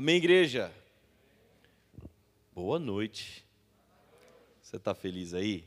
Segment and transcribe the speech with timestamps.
[0.00, 0.72] Amém, igreja?
[2.54, 3.44] Boa noite.
[4.62, 5.66] Você está feliz aí?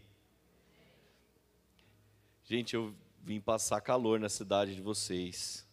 [2.44, 5.68] Gente, eu vim passar calor na cidade de vocês.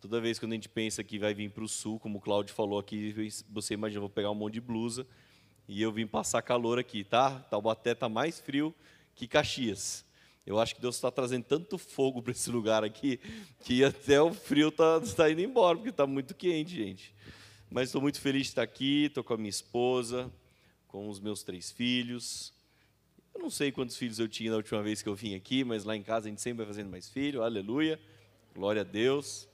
[0.00, 2.54] Toda vez que a gente pensa que vai vir para o sul, como o Cláudio
[2.54, 3.14] falou aqui,
[3.50, 5.06] você imagina, eu vou pegar um monte de blusa
[5.68, 7.38] e eu vim passar calor aqui, tá?
[7.50, 8.74] Taubaté está mais frio
[9.14, 10.06] que Caxias.
[10.46, 13.20] Eu acho que Deus está trazendo tanto fogo para esse lugar aqui
[13.62, 17.14] que até o frio está tá indo embora, porque está muito quente, gente.
[17.72, 20.28] Mas estou muito feliz de estar aqui, estou com a minha esposa,
[20.88, 22.52] com os meus três filhos.
[23.32, 25.84] Eu não sei quantos filhos eu tinha na última vez que eu vim aqui, mas
[25.84, 28.00] lá em casa a gente sempre vai fazendo mais filho, aleluia,
[28.52, 29.48] glória a Deus.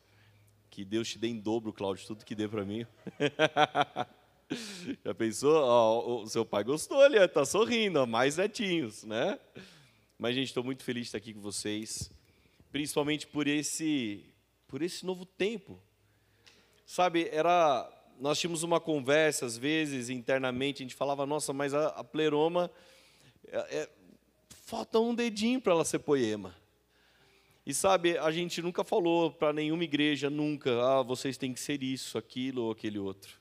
[0.71, 2.87] Que Deus te dê em dobro, Cláudio, tudo que dê para mim.
[5.05, 6.23] Já pensou?
[6.23, 9.39] O seu pai gostou, ele está sorrindo, mais netinhos, né?
[10.19, 12.11] Mas, gente, estou muito feliz de estar aqui com vocês,
[12.73, 14.25] principalmente por esse,
[14.67, 15.79] por esse novo tempo.
[16.87, 21.89] Sabe, era, nós tínhamos uma conversa, às vezes, internamente, a gente falava, nossa, mas a,
[21.89, 22.71] a pleroma,
[23.49, 23.91] é, é,
[24.65, 26.55] falta um dedinho para ela ser poema.
[27.65, 31.83] E sabe, a gente nunca falou para nenhuma igreja, nunca, ah, vocês têm que ser
[31.83, 33.41] isso, aquilo ou aquele outro.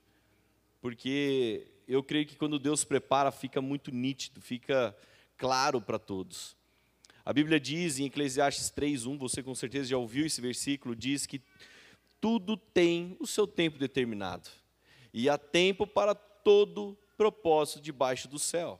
[0.81, 4.95] Porque eu creio que quando Deus prepara, fica muito nítido, fica
[5.37, 6.55] claro para todos.
[7.23, 11.41] A Bíblia diz em Eclesiastes 3:1, você com certeza já ouviu esse versículo, diz que
[12.21, 14.49] tudo tem o seu tempo determinado.
[15.17, 18.77] E há tempo para todo propósito debaixo do céu.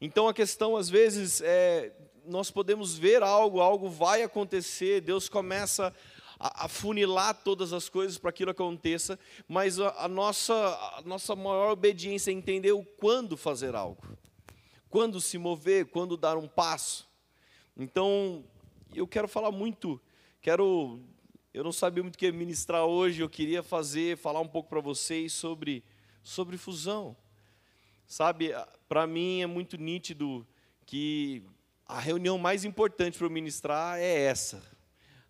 [0.00, 1.92] Então a questão às vezes é
[2.26, 5.94] nós podemos ver algo, algo vai acontecer, Deus começa
[6.40, 10.54] a, funilar todas as coisas para que aquilo aconteça, mas a, a, nossa,
[10.96, 14.02] a nossa maior obediência é entender o quando fazer algo,
[14.88, 17.08] quando se mover, quando dar um passo.
[17.76, 18.44] Então,
[18.92, 20.00] eu quero falar muito,
[20.42, 20.98] quero,
[21.52, 24.80] eu não sabia muito o que ministrar hoje, eu queria fazer, falar um pouco para
[24.80, 25.82] vocês sobre,
[26.22, 27.16] sobre fusão.
[28.06, 28.52] Sabe,
[28.88, 30.46] para mim é muito nítido
[30.86, 31.42] que
[31.86, 34.62] a reunião mais importante para eu ministrar é essa.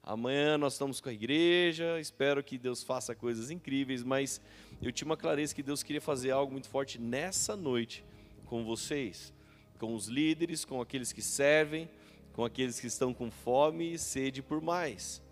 [0.02, 4.40] Amanhã nós estamos com a igreja, espero que Deus faça coisas incríveis, mas
[4.82, 8.04] eu tinha uma clareza que Deus queria fazer algo muito forte nessa noite
[8.44, 9.32] com vocês,
[9.78, 11.88] com os líderes, com aqueles que servem,
[12.32, 15.22] com aqueles que estão com fome e sede por mais.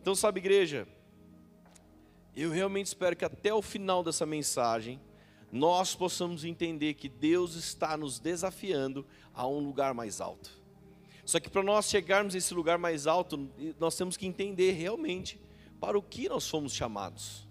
[0.00, 0.86] Então, sabe, igreja,
[2.34, 5.00] eu realmente espero que até o final dessa mensagem
[5.50, 10.50] nós possamos entender que Deus está nos desafiando a um lugar mais alto.
[11.24, 13.48] Só que para nós chegarmos a esse lugar mais alto,
[13.78, 15.38] nós temos que entender realmente
[15.78, 17.46] para o que nós fomos chamados.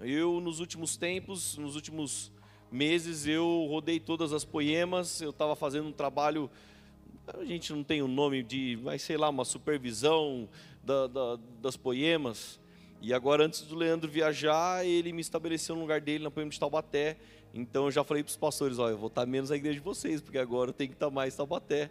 [0.00, 2.32] Eu, nos últimos tempos, nos últimos
[2.70, 6.50] meses, eu rodei todas as poemas, eu estava fazendo um trabalho
[7.26, 10.48] a gente não tem o um nome de, mas sei lá, uma supervisão
[10.84, 12.60] da, da, das poemas.
[13.00, 16.58] E agora, antes do Leandro viajar, ele me estabeleceu no lugar dele na poema de
[16.58, 17.16] Taubaté.
[17.52, 19.84] Então eu já falei para os pastores: olha, eu vou estar menos na igreja de
[19.84, 21.90] vocês, porque agora eu tenho que estar mais em Taubaté.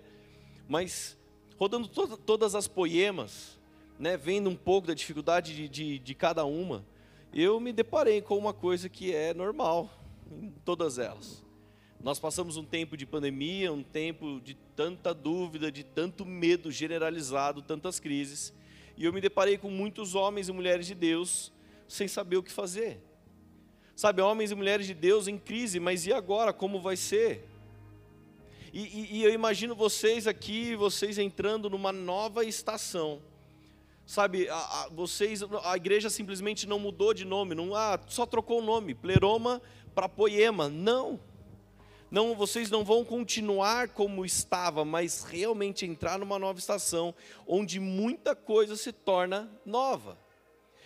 [0.68, 1.18] Mas,
[1.58, 3.60] rodando to todas as poemas,
[4.00, 6.86] né, vendo um pouco da dificuldade de, de, de cada uma,
[7.34, 9.90] eu me deparei com uma coisa que é normal
[10.32, 11.44] em todas elas.
[12.02, 17.62] Nós passamos um tempo de pandemia, um tempo de tanta dúvida, de tanto medo generalizado,
[17.62, 18.54] tantas crises,
[18.96, 21.52] e eu me deparei com muitos homens e mulheres de Deus
[21.88, 23.02] sem saber o que fazer.
[23.96, 26.52] Sabe, homens e mulheres de Deus em crise, mas e agora?
[26.52, 27.48] Como vai ser?
[28.72, 33.22] E, e, e eu imagino vocês aqui, vocês entrando numa nova estação.
[34.06, 38.60] Sabe, a, a, vocês, a igreja simplesmente não mudou de nome, não, ah, só trocou
[38.60, 39.62] o nome, pleroma
[39.94, 40.68] para poema.
[40.68, 41.20] Não
[42.14, 47.12] não, vocês não vão continuar como estava, mas realmente entrar numa nova estação,
[47.48, 50.16] onde muita coisa se torna nova.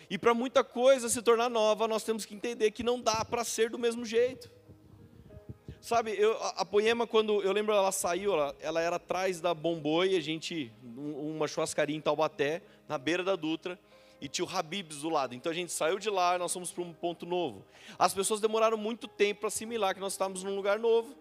[0.10, 3.44] E para muita coisa se tornar nova, nós temos que entender que não dá para
[3.44, 4.50] ser do mesmo jeito.
[5.82, 9.54] Sabe, eu, a, a, Poema, quando eu lembro ela saiu, ela, ela era atrás da
[9.54, 13.78] Bomboi, a gente, uma churrascaria em Taubaté, na beira da Dutra,
[14.20, 15.36] e tinha o Habibs do lado.
[15.36, 17.66] Então a gente saiu de lá nós fomos para um ponto novo.
[17.98, 21.16] As pessoas demoraram muito tempo para assimilar que nós estávamos num lugar novo.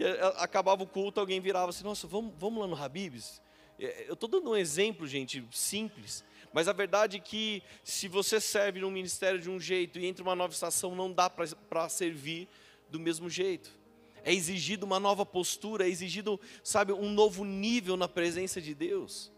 [0.00, 3.42] E eh, eh, acabava o culto, alguém virava assim: Nossa, vamos, vamos lá no Habibs?
[3.78, 6.24] Eh, eu estou dando um exemplo, gente, simples.
[6.54, 10.22] Mas a verdade é que se você serve num ministério de um jeito e entra
[10.22, 12.48] uma nova estação, não dá para servir
[12.88, 13.78] do mesmo jeito.
[14.24, 19.30] É exigido uma nova postura, é exigido, sabe, um novo nível na presença de Deus.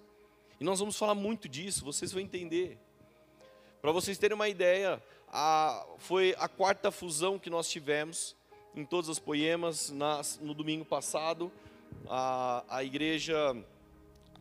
[0.60, 2.78] E nós vamos falar muito disso, vocês vão entender.
[3.80, 8.36] Para vocês terem uma ideia, a, foi a quarta fusão que nós tivemos
[8.74, 9.90] em todas as poemas.
[9.90, 11.52] Na, no domingo passado,
[12.08, 13.56] a, a igreja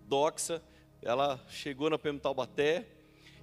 [0.07, 0.62] Doxa,
[1.01, 2.88] ela chegou na PM Taubaté.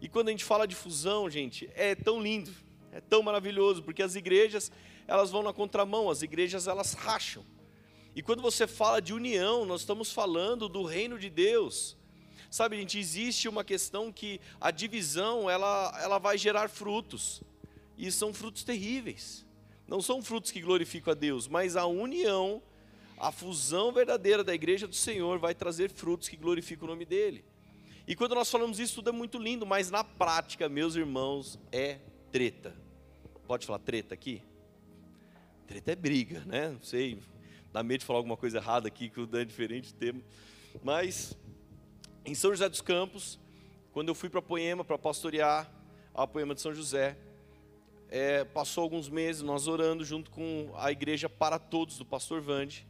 [0.00, 2.52] E quando a gente fala de fusão, gente, é tão lindo.
[2.92, 4.72] É tão maravilhoso, porque as igrejas,
[5.06, 7.44] elas vão na contramão, as igrejas elas racham.
[8.14, 11.96] E quando você fala de união, nós estamos falando do reino de Deus.
[12.50, 17.42] Sabe, gente, existe uma questão que a divisão, ela, ela vai gerar frutos.
[17.96, 19.44] E são frutos terríveis.
[19.88, 22.62] Não são frutos que glorificam a Deus, mas a união,
[23.16, 27.42] a fusão verdadeira da igreja do Senhor vai trazer frutos que glorificam o nome dele.
[28.06, 32.00] E quando nós falamos isso, tudo é muito lindo, mas na prática, meus irmãos, é
[32.30, 32.76] treta.
[33.46, 34.42] Pode falar treta aqui?
[35.66, 36.68] Treta é briga, né?
[36.68, 37.18] Não sei,
[37.72, 40.20] dá medo de falar alguma coisa errada aqui, que é diferente tema.
[40.82, 41.36] Mas,
[42.26, 43.40] em São José dos Campos,
[43.92, 45.70] quando eu fui para Poema, para pastorear
[46.14, 47.16] a Poema de São José,
[48.10, 52.86] é, passou alguns meses nós orando junto com a igreja para todos do pastor Vande.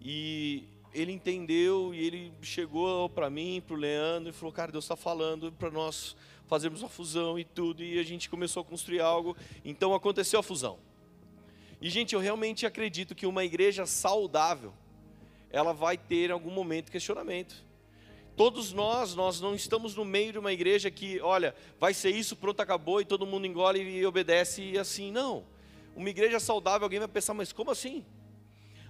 [0.00, 4.84] E ele entendeu e ele chegou para mim, para o Leandro, e falou: Cara, Deus
[4.84, 6.16] está falando para nós
[6.46, 7.82] fazermos uma fusão e tudo.
[7.82, 9.36] E a gente começou a construir algo.
[9.64, 10.78] Então aconteceu a fusão.
[11.80, 14.72] E, gente, eu realmente acredito que uma igreja saudável,
[15.50, 17.64] ela vai ter em algum momento questionamento.
[18.36, 22.34] Todos nós, nós não estamos no meio de uma igreja que, olha, vai ser isso,
[22.34, 25.12] pronto, acabou, e todo mundo engole e obedece e assim.
[25.12, 25.44] Não.
[25.94, 28.04] Uma igreja saudável, alguém vai pensar, mas como assim?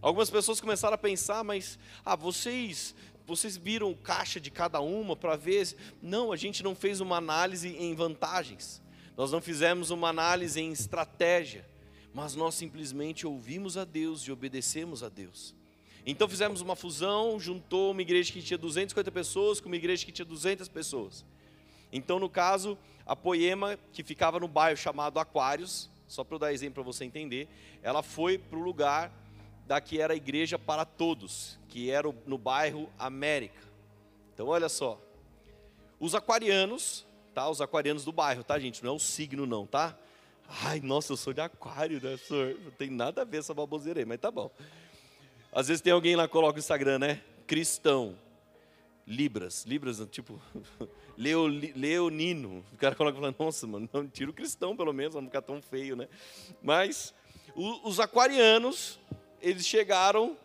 [0.01, 2.95] Algumas pessoas começaram a pensar, mas, ah, vocês,
[3.27, 5.77] vocês viram caixa de cada uma para ver?
[6.01, 8.81] Não, a gente não fez uma análise em vantagens.
[9.17, 11.69] Nós não fizemos uma análise em estratégia,
[12.15, 15.55] mas nós simplesmente ouvimos a Deus e obedecemos a Deus.
[16.05, 20.11] Então fizemos uma fusão, juntou uma igreja que tinha 250 pessoas com uma igreja que
[20.11, 21.25] tinha 200 pessoas.
[21.93, 22.77] Então, no caso,
[23.07, 27.05] a Poema, que ficava no bairro chamado Aquários, só para eu dar exemplo para você
[27.05, 27.49] entender,
[27.83, 29.13] ela foi para o lugar
[29.67, 33.63] da que era a igreja para todos, que era no bairro América.
[34.35, 35.01] Então, olha só.
[36.01, 37.49] Os aquarianos, tá?
[37.49, 38.83] Os aquarianos do bairro, tá, gente?
[38.83, 39.97] Não é o signo, não, tá?
[40.65, 42.59] Ai, nossa, eu sou de aquário, né, senhor?
[42.65, 44.51] Não tem nada a ver essa baboseira aí, mas tá bom.
[45.53, 47.21] Às vezes tem alguém lá que coloca o Instagram, né?
[47.47, 48.19] Cristão.
[49.07, 49.65] Libras.
[49.67, 50.41] Libras, tipo,
[51.17, 52.65] Leo, leonino.
[52.73, 55.43] O cara coloca e fala, nossa, mano, não, tira o cristão pelo menos, não ficar
[55.43, 56.09] tão feio, né?
[56.63, 57.13] Mas
[57.55, 58.99] o, os aquarianos,
[59.43, 60.37] eles chegaram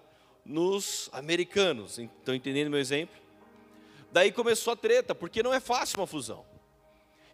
[0.45, 1.97] nos americanos.
[1.97, 3.15] Estão entendendo meu exemplo?
[4.11, 6.45] Daí começou a treta, porque não é fácil uma fusão.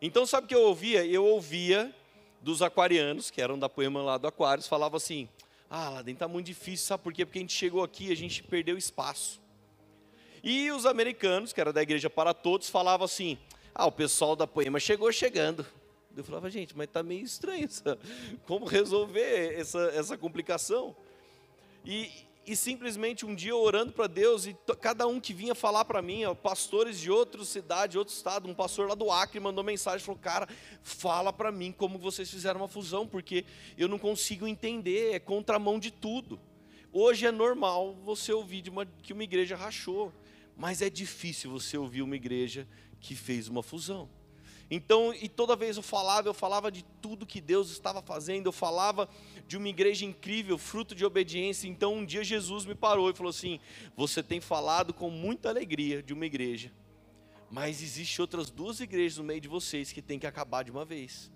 [0.02, 1.06] Então, sabe o que eu ouvia?
[1.06, 1.94] Eu ouvia
[2.42, 5.30] dos aquarianos, que eram da poema lá do Aquários, falava assim:
[5.76, 7.26] ah, lá está muito difícil, sabe por quê?
[7.26, 9.42] Porque a gente chegou aqui, a gente perdeu espaço.
[10.44, 13.40] E os americanos, que era da igreja para todos, falavam assim:
[13.74, 15.66] ah, o pessoal da poema chegou chegando.
[16.16, 17.98] Eu falava, gente, mas está meio estranho, essa,
[18.46, 20.96] como resolver essa, essa complicação?
[21.84, 22.12] E,
[22.46, 26.24] e simplesmente um dia orando para Deus, e cada um que vinha falar para mim,
[26.42, 30.48] pastores de outra cidade, outro estado, um pastor lá do Acre mandou mensagem, falou, cara,
[30.82, 33.46] fala para mim como vocês fizeram uma fusão, porque
[33.78, 36.40] eu não consigo entender, é contramão de tudo.
[36.92, 40.12] Hoje é normal você ouvir de uma, que uma igreja rachou,
[40.56, 42.68] mas é difícil você ouvir uma igreja
[43.00, 44.10] que fez uma fusão.
[44.70, 48.52] Então, e toda vez eu falava, eu falava de tudo que Deus estava fazendo, eu
[48.52, 49.08] falava
[49.48, 51.68] de uma igreja incrível, fruto de obediência.
[51.68, 53.60] Então, um dia Jesus me parou e falou assim:
[53.96, 56.72] Você tem falado com muita alegria de uma igreja,
[57.52, 60.86] mas existe outras duas igrejas no meio de vocês que tem que acabar de uma
[60.86, 61.32] vez.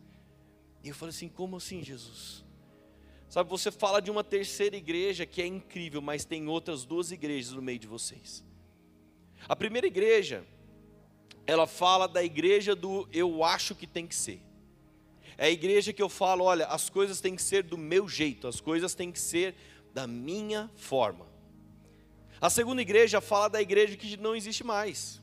[0.83, 2.45] E eu falei assim: Como assim, Jesus?
[3.29, 7.51] Sabe, você fala de uma terceira igreja que é incrível, mas tem outras duas igrejas
[7.51, 8.43] no meio de vocês.
[9.49, 10.45] A primeira igreja
[11.47, 14.41] ela fala da igreja do eu acho que tem que ser.
[15.37, 18.47] É a igreja que eu falo, olha, as coisas têm que ser do meu jeito,
[18.47, 19.55] as coisas têm que ser
[19.93, 21.25] da minha forma.
[22.41, 25.21] A segunda igreja fala da igreja que não existe mais.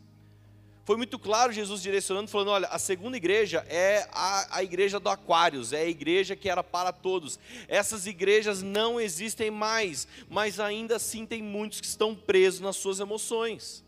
[0.85, 5.09] Foi muito claro Jesus direcionando, falando: olha, a segunda igreja é a, a igreja do
[5.09, 7.39] Aquários, é a igreja que era para todos.
[7.69, 13.01] Essas igrejas não existem mais, mas ainda assim tem muitos que estão presos nas suas
[13.01, 13.84] emoções.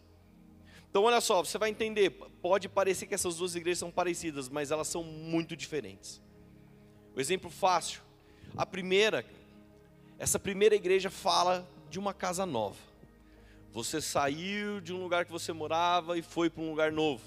[0.96, 2.08] Então, olha só, você vai entender.
[2.40, 6.22] Pode parecer que essas duas igrejas são parecidas, mas elas são muito diferentes.
[7.14, 8.00] O exemplo fácil:
[8.56, 9.22] a primeira,
[10.18, 12.78] essa primeira igreja fala de uma casa nova.
[13.72, 17.22] Você saiu de um lugar que você morava e foi para um lugar novo.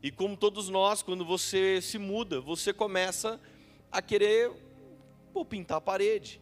[0.00, 3.40] E como todos nós, quando você se muda, você começa
[3.90, 4.52] a querer
[5.32, 6.40] pô, pintar a parede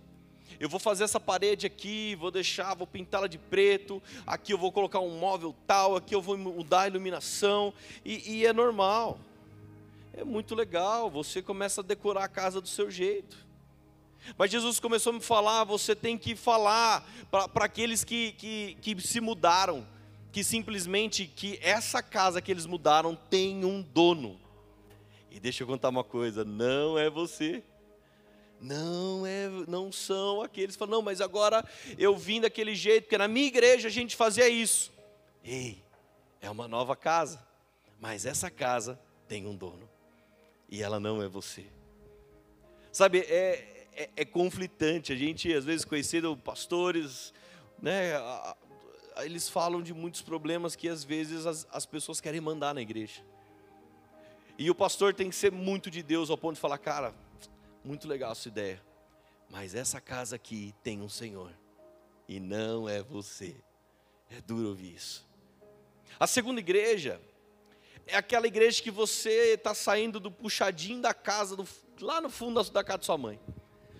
[0.58, 4.72] eu vou fazer essa parede aqui, vou deixar, vou pintá-la de preto, aqui eu vou
[4.72, 7.72] colocar um móvel tal, aqui eu vou mudar a iluminação,
[8.04, 9.18] e, e é normal,
[10.12, 13.50] é muito legal, você começa a decorar a casa do seu jeito.
[14.36, 19.00] Mas Jesus começou a me falar: você tem que falar para aqueles que, que, que
[19.00, 19.86] se mudaram,
[20.30, 24.38] que simplesmente que essa casa que eles mudaram tem um dono.
[25.30, 27.62] E deixa eu contar uma coisa, não é você.
[28.60, 31.64] Não é, não são aqueles que falam, não, mas agora
[31.96, 34.92] eu vim daquele jeito, porque na minha igreja a gente fazia isso.
[35.42, 35.82] Ei,
[36.40, 37.42] é uma nova casa,
[37.98, 39.88] mas essa casa tem um dono,
[40.68, 41.64] e ela não é você.
[42.92, 47.32] Sabe, é, é, é conflitante, a gente às vezes conhecendo pastores,
[47.80, 48.12] né,
[49.18, 53.22] eles falam de muitos problemas que às vezes as, as pessoas querem mandar na igreja.
[54.58, 57.14] E o pastor tem que ser muito de Deus ao ponto de falar, cara,
[57.84, 58.82] muito legal a sua ideia,
[59.48, 61.52] mas essa casa aqui tem um Senhor,
[62.28, 63.56] e não é você.
[64.30, 65.28] É duro ouvir isso.
[66.18, 67.20] A segunda igreja
[68.06, 71.66] é aquela igreja que você está saindo do puxadinho da casa, do,
[72.00, 73.40] lá no fundo da, da casa de sua mãe.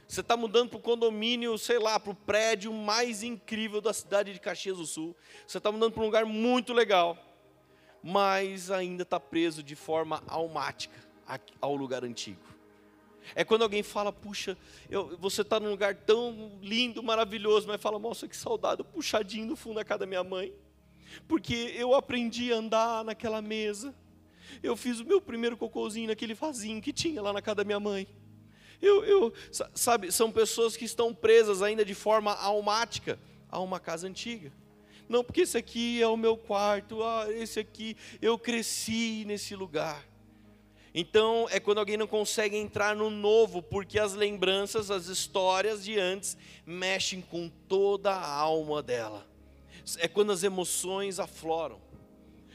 [0.06, 4.32] Você está mudando para o condomínio, sei lá, para o prédio mais incrível da cidade
[4.32, 5.16] de Caxias do Sul.
[5.46, 7.16] Você está mudando para um lugar muito legal,
[8.02, 10.98] mas ainda está preso de forma almática
[11.60, 12.42] ao lugar antigo.
[13.34, 14.56] É quando alguém fala, puxa,
[14.88, 19.56] eu, você está num lugar tão lindo, maravilhoso, mas fala, nossa, que saudade, puxadinho no
[19.56, 20.52] fundo da casa da minha mãe.
[21.26, 23.94] Porque eu aprendi a andar naquela mesa.
[24.62, 27.80] Eu fiz o meu primeiro cocôzinho naquele vasinho que tinha lá na casa da minha
[27.80, 28.06] mãe.
[28.80, 29.32] Eu, eu,
[29.74, 33.18] sabe, são pessoas que estão presas ainda de forma almática
[33.48, 34.52] a uma casa antiga.
[35.08, 40.06] Não, porque esse aqui é o meu quarto, ah, esse aqui, eu cresci nesse lugar.
[40.94, 45.98] Então é quando alguém não consegue entrar no novo, porque as lembranças, as histórias de
[45.98, 49.26] antes mexem com toda a alma dela.
[49.98, 51.80] É quando as emoções afloram.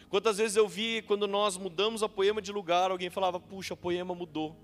[0.09, 3.77] Quantas vezes eu vi quando nós mudamos a poema de lugar, alguém falava: "Puxa, a
[3.77, 4.55] poema mudou"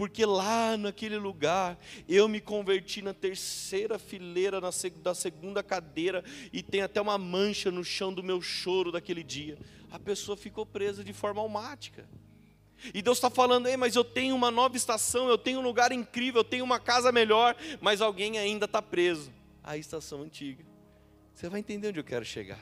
[0.00, 4.70] porque lá naquele lugar eu me converti na terceira fileira na,
[5.02, 9.58] da segunda cadeira e tem até uma mancha no chão do meu choro daquele dia.
[9.90, 12.08] A pessoa ficou presa de forma almática.
[12.94, 15.92] E Deus está falando, Ei, mas eu tenho uma nova estação, eu tenho um lugar
[15.92, 19.32] incrível, eu tenho uma casa melhor, mas alguém ainda está preso
[19.62, 20.64] à estação antiga.
[21.34, 22.60] Você vai entender onde eu quero chegar.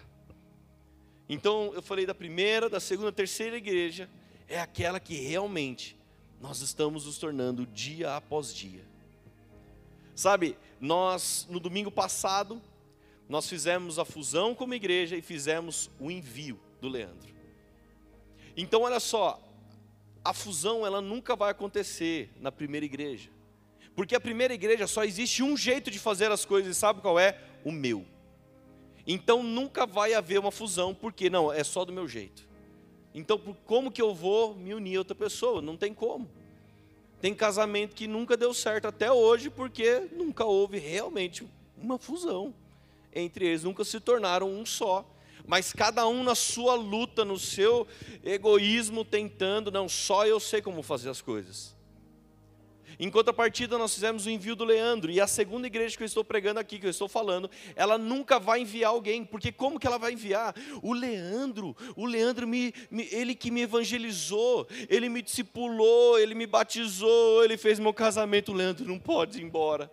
[1.29, 4.09] Então eu falei da primeira, da segunda, terceira igreja,
[4.49, 5.97] é aquela que realmente
[6.41, 8.85] nós estamos nos tornando dia após dia.
[10.15, 12.61] Sabe, nós no domingo passado,
[13.29, 17.29] nós fizemos a fusão como igreja e fizemos o envio do Leandro.
[18.57, 19.41] Então olha só,
[20.25, 23.31] a fusão ela nunca vai acontecer na primeira igreja.
[23.95, 27.19] Porque a primeira igreja só existe um jeito de fazer as coisas, e sabe qual
[27.19, 27.41] é?
[27.65, 28.05] O meu.
[29.07, 32.47] Então nunca vai haver uma fusão, porque não, é só do meu jeito.
[33.15, 35.63] Então, como que eu vou me unir a outra pessoa?
[35.63, 36.31] Não tem como.
[37.21, 41.45] Tem casamento que nunca deu certo até hoje, porque nunca houve realmente
[41.77, 42.55] uma fusão
[43.13, 45.05] entre eles, nunca se tornaram um só
[45.49, 47.89] mas cada um na sua luta, no seu
[48.23, 51.75] egoísmo, tentando, não, só eu sei como fazer as coisas.
[53.01, 56.23] Em contrapartida, nós fizemos o envio do Leandro, e a segunda igreja que eu estou
[56.23, 59.99] pregando aqui, que eu estou falando, ela nunca vai enviar alguém, porque como que ela
[59.99, 60.55] vai enviar?
[60.83, 66.47] O Leandro, o Leandro, me, me, ele que me evangelizou, ele me discipulou, ele me
[66.47, 69.91] batizou, ele fez meu casamento, o Leandro não pode ir embora.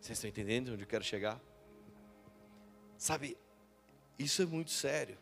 [0.00, 1.40] Vocês estão entendendo onde eu quero chegar?
[2.96, 3.36] Sabe,
[4.18, 5.18] isso é muito sério.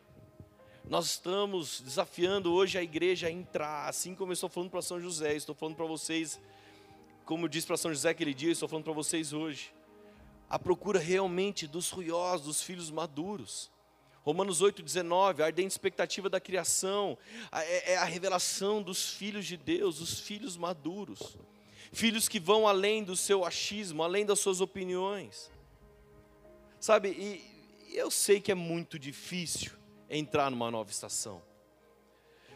[0.85, 4.99] Nós estamos desafiando hoje a igreja a entrar, assim como eu estou falando para São
[4.99, 6.39] José, estou falando para vocês,
[7.25, 9.73] como disse para São José aquele dia, estou falando para vocês hoje.
[10.49, 13.71] A procura realmente dos ruiosos, dos filhos maduros.
[14.23, 17.17] Romanos 8,19, a ardente expectativa da criação,
[17.51, 21.37] é, é a revelação dos filhos de Deus, os filhos maduros.
[21.91, 25.51] Filhos que vão além do seu achismo, além das suas opiniões.
[26.79, 27.52] Sabe, e
[27.97, 29.71] eu sei que é muito difícil
[30.09, 31.41] entrar numa nova estação.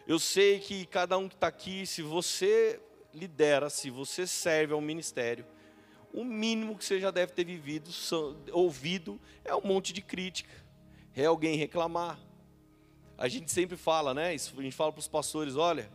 [0.07, 2.79] Eu sei que cada um que está aqui, se você
[3.13, 5.45] lidera, se você serve ao ministério,
[6.13, 7.89] o mínimo que você já deve ter vivido,
[8.51, 10.53] ouvido, é um monte de crítica,
[11.15, 12.19] é alguém reclamar.
[13.17, 14.29] A gente sempre fala, né?
[14.29, 15.91] a gente fala para os pastores: olha,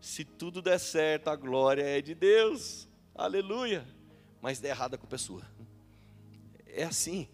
[0.00, 3.86] se tudo der certo, a glória é de Deus, aleluia.
[4.40, 5.42] Mas der errado, a culpa é sua.
[6.66, 7.28] É assim.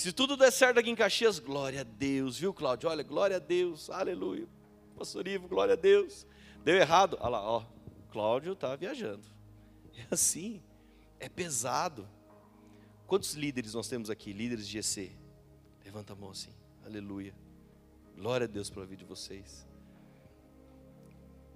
[0.00, 2.88] Se tudo der certo aqui em Caxias, glória a Deus, viu, Cláudio?
[2.88, 4.48] Olha, glória a Deus, aleluia.
[4.96, 6.26] Pastor Ivo, glória a Deus.
[6.64, 7.66] Deu errado, olha lá, ó,
[8.10, 9.22] Cláudio está viajando.
[9.94, 10.62] É assim,
[11.18, 12.08] é pesado.
[13.06, 15.12] Quantos líderes nós temos aqui, líderes de EC?
[15.84, 17.34] Levanta a mão assim, aleluia.
[18.16, 19.66] Glória a Deus pela vida de vocês.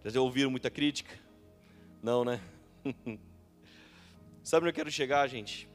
[0.05, 1.19] Já ouviram muita crítica?
[2.03, 2.43] Não, né?
[4.45, 5.67] Sabe onde eu quero chegar, gente?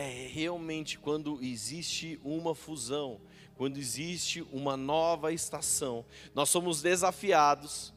[0.00, 3.20] É realmente quando existe uma fusão,
[3.56, 6.04] quando existe uma nova estação,
[6.34, 7.92] nós somos desafiados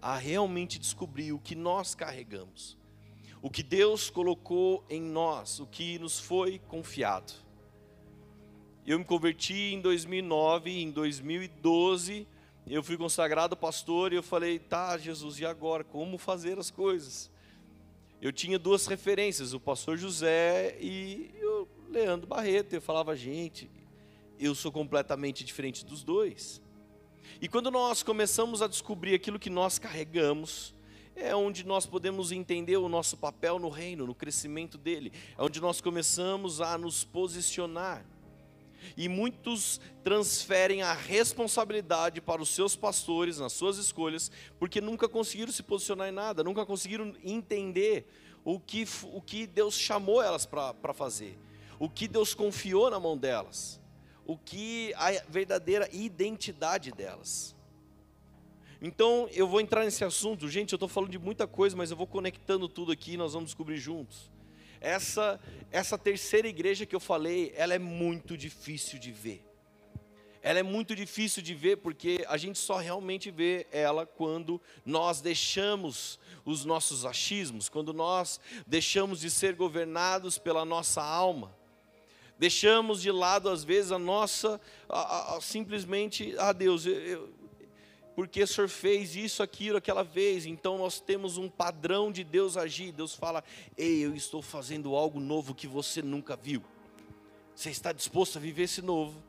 [0.00, 2.78] a realmente descobrir o que nós carregamos,
[3.42, 7.32] o que Deus colocou em nós, o que nos foi confiado.
[8.86, 12.26] Eu me converti em 2009, em 2012
[12.70, 15.82] eu fui consagrado pastor e eu falei, tá, Jesus, e agora?
[15.82, 17.30] Como fazer as coisas?
[18.20, 22.72] Eu tinha duas referências, o pastor José e o Leandro Barreto.
[22.72, 23.70] Eu falava, gente,
[24.40, 26.60] eu sou completamente diferente dos dois.
[27.40, 30.74] E quando nós começamos a descobrir aquilo que nós carregamos,
[31.14, 35.60] é onde nós podemos entender o nosso papel no reino, no crescimento dele, é onde
[35.60, 38.04] nós começamos a nos posicionar.
[38.96, 45.52] E muitos transferem a responsabilidade para os seus pastores nas suas escolhas, porque nunca conseguiram
[45.52, 48.06] se posicionar em nada, nunca conseguiram entender
[48.44, 51.38] o que, o que Deus chamou elas para fazer,
[51.78, 53.80] o que Deus confiou na mão delas,
[54.24, 57.54] o que a verdadeira identidade delas.
[58.80, 60.72] Então eu vou entrar nesse assunto, gente.
[60.72, 63.48] Eu estou falando de muita coisa, mas eu vou conectando tudo aqui e nós vamos
[63.48, 64.30] descobrir juntos.
[64.80, 69.44] Essa, essa terceira igreja que eu falei, ela é muito difícil de ver.
[70.40, 75.20] Ela é muito difícil de ver porque a gente só realmente vê ela quando nós
[75.20, 81.56] deixamos os nossos achismos, quando nós deixamos de ser governados pela nossa alma.
[82.38, 87.28] Deixamos de lado, às vezes, a nossa, a, a, simplesmente, ah Deus, eu,
[88.18, 90.44] porque o Senhor fez isso, aquilo, aquela vez.
[90.44, 92.90] Então nós temos um padrão de Deus agir.
[92.90, 93.44] Deus fala:
[93.76, 96.60] Ei, eu estou fazendo algo novo que você nunca viu.
[97.54, 99.22] Você está disposto a viver esse novo?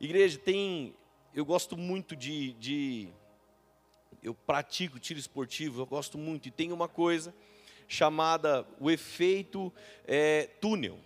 [0.00, 0.94] Igreja, tem.
[1.34, 2.52] Eu gosto muito de.
[2.52, 3.08] de
[4.22, 6.46] eu pratico tiro esportivo, eu gosto muito.
[6.46, 7.34] E tem uma coisa
[7.88, 9.72] chamada o efeito
[10.06, 11.00] é, túnel.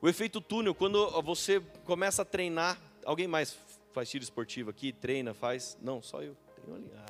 [0.00, 3.50] O efeito túnel, quando você começa a treinar, alguém mais
[3.94, 5.78] faz tiro esportivo aqui, treina, faz.
[5.80, 6.36] Não, só eu.
[6.56, 6.90] Tenho ali.
[6.96, 7.06] Ah,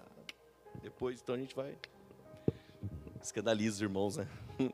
[0.83, 1.75] depois, então a gente vai.
[3.23, 4.29] Escandaliza os irmãos, né?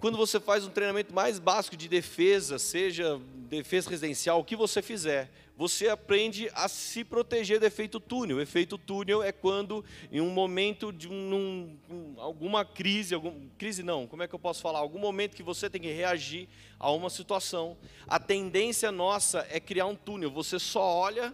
[0.00, 4.80] Quando você faz um treinamento mais básico de defesa, seja defesa residencial, o que você
[4.80, 5.30] fizer,
[5.62, 8.38] você aprende a se proteger do efeito túnel.
[8.38, 13.80] O efeito túnel é quando, em um momento de um, um, alguma crise, algum, crise
[13.80, 14.80] não, como é que eu posso falar?
[14.80, 16.48] Algum momento que você tem que reagir
[16.80, 20.32] a uma situação, a tendência nossa é criar um túnel.
[20.32, 21.32] Você só olha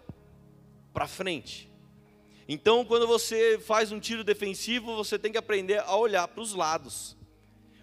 [0.92, 1.72] para frente.
[2.46, 6.52] Então, quando você faz um tiro defensivo, você tem que aprender a olhar para os
[6.52, 7.16] lados.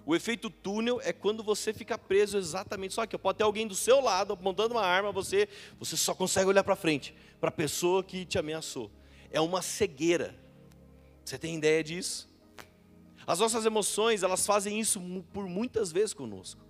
[0.05, 3.17] O efeito túnel é quando você fica preso exatamente só aqui.
[3.17, 6.75] Pode ter alguém do seu lado apontando uma arma, você, você só consegue olhar para
[6.75, 8.91] frente, para a pessoa que te ameaçou.
[9.31, 10.35] É uma cegueira.
[11.23, 12.29] Você tem ideia disso?
[13.25, 15.01] As nossas emoções, elas fazem isso
[15.33, 16.61] por muitas vezes conosco.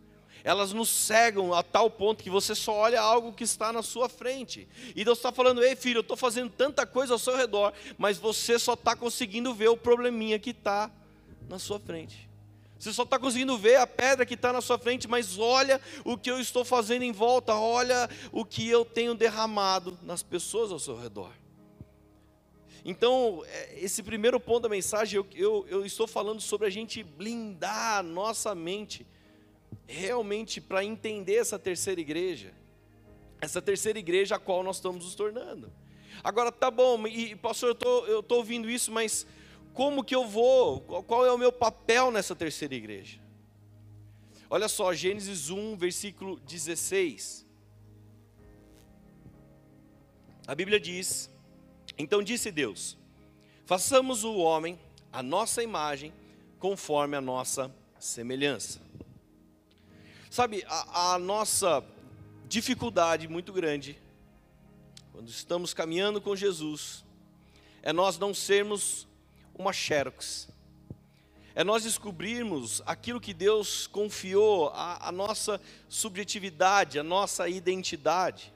[0.41, 4.07] Elas nos cegam a tal ponto que você só olha algo que está na sua
[4.07, 4.67] frente.
[4.95, 8.17] E Deus está falando: ei filho, eu estou fazendo tanta coisa ao seu redor, mas
[8.17, 10.89] você só está conseguindo ver o probleminha que está
[11.49, 12.29] na sua frente.
[12.77, 16.17] Você só está conseguindo ver a pedra que está na sua frente, mas olha o
[16.17, 20.79] que eu estou fazendo em volta, olha o que eu tenho derramado nas pessoas ao
[20.79, 21.31] seu redor.
[22.83, 27.01] Então, é, esse primeiro ponto da mensagem, eu, eu, eu estou falando sobre a gente
[27.01, 29.07] blindar a nossa mente,
[29.87, 32.53] realmente para entender essa terceira igreja,
[33.41, 35.71] essa terceira igreja a qual nós estamos nos tornando.
[36.23, 37.75] Agora, tá bom, e pastor,
[38.07, 39.25] eu estou ouvindo isso, mas
[39.75, 40.79] como que eu vou?
[41.03, 43.19] Qual é o meu papel nessa terceira igreja?
[44.49, 47.45] Olha só, Gênesis 1, versículo 16.
[50.47, 51.29] A Bíblia diz:
[51.97, 52.97] Então disse Deus:
[53.65, 54.79] Façamos o homem
[55.11, 56.13] a nossa imagem,
[56.57, 58.79] conforme a nossa semelhança.
[60.29, 61.83] Sabe, a, a nossa
[62.47, 63.99] dificuldade muito grande,
[65.11, 67.03] quando estamos caminhando com Jesus,
[67.81, 69.05] é nós não sermos
[69.57, 70.49] uma xerox.
[71.53, 78.53] É nós descobrirmos aquilo que Deus confiou, a, a nossa subjetividade, a nossa identidade.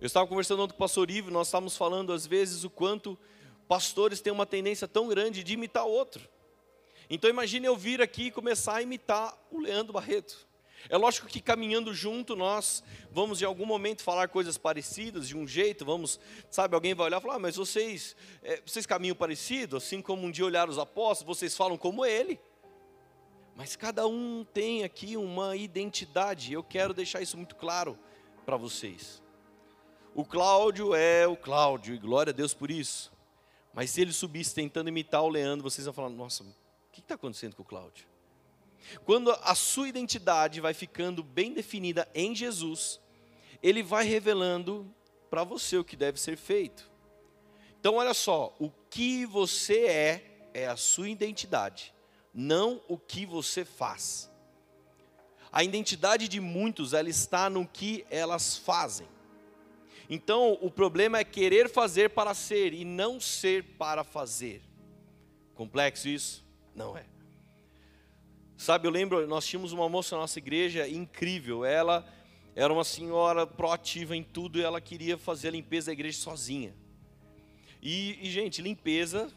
[0.00, 3.16] Eu estava conversando ontem com o pastor Ivo, nós estávamos falando às vezes o quanto
[3.68, 6.28] pastores têm uma tendência tão grande de imitar outro.
[7.08, 10.47] Então imagine eu vir aqui e começar a imitar o Leandro Barreto.
[10.90, 15.46] É lógico que caminhando junto nós vamos em algum momento falar coisas parecidas de um
[15.46, 16.18] jeito, vamos,
[16.50, 20.26] sabe, alguém vai olhar e falar, ah, mas vocês, é, vocês caminham parecido, assim como
[20.26, 22.40] um dia olharam os apóstolos, vocês falam como ele.
[23.54, 27.98] Mas cada um tem aqui uma identidade, eu quero deixar isso muito claro
[28.46, 29.22] para vocês.
[30.14, 33.12] O Cláudio é o Cláudio, e glória a Deus por isso.
[33.74, 36.46] Mas se ele subisse tentando imitar o Leandro, vocês vão falar, nossa, o
[36.90, 38.07] que está acontecendo com o Cláudio?
[39.04, 43.00] Quando a sua identidade vai ficando bem definida em Jesus,
[43.62, 44.92] ele vai revelando
[45.30, 46.90] para você o que deve ser feito.
[47.78, 51.94] Então, olha só, o que você é, é a sua identidade,
[52.32, 54.30] não o que você faz.
[55.50, 59.08] A identidade de muitos, ela está no que elas fazem.
[60.10, 64.62] Então, o problema é querer fazer para ser e não ser para fazer.
[65.54, 66.44] Complexo isso?
[66.74, 67.04] Não é.
[68.58, 71.64] Sabe, eu lembro, nós tínhamos uma moça na nossa igreja incrível.
[71.64, 72.04] Ela
[72.56, 76.74] era uma senhora proativa em tudo e ela queria fazer a limpeza da igreja sozinha.
[77.80, 79.30] E, e, gente, limpeza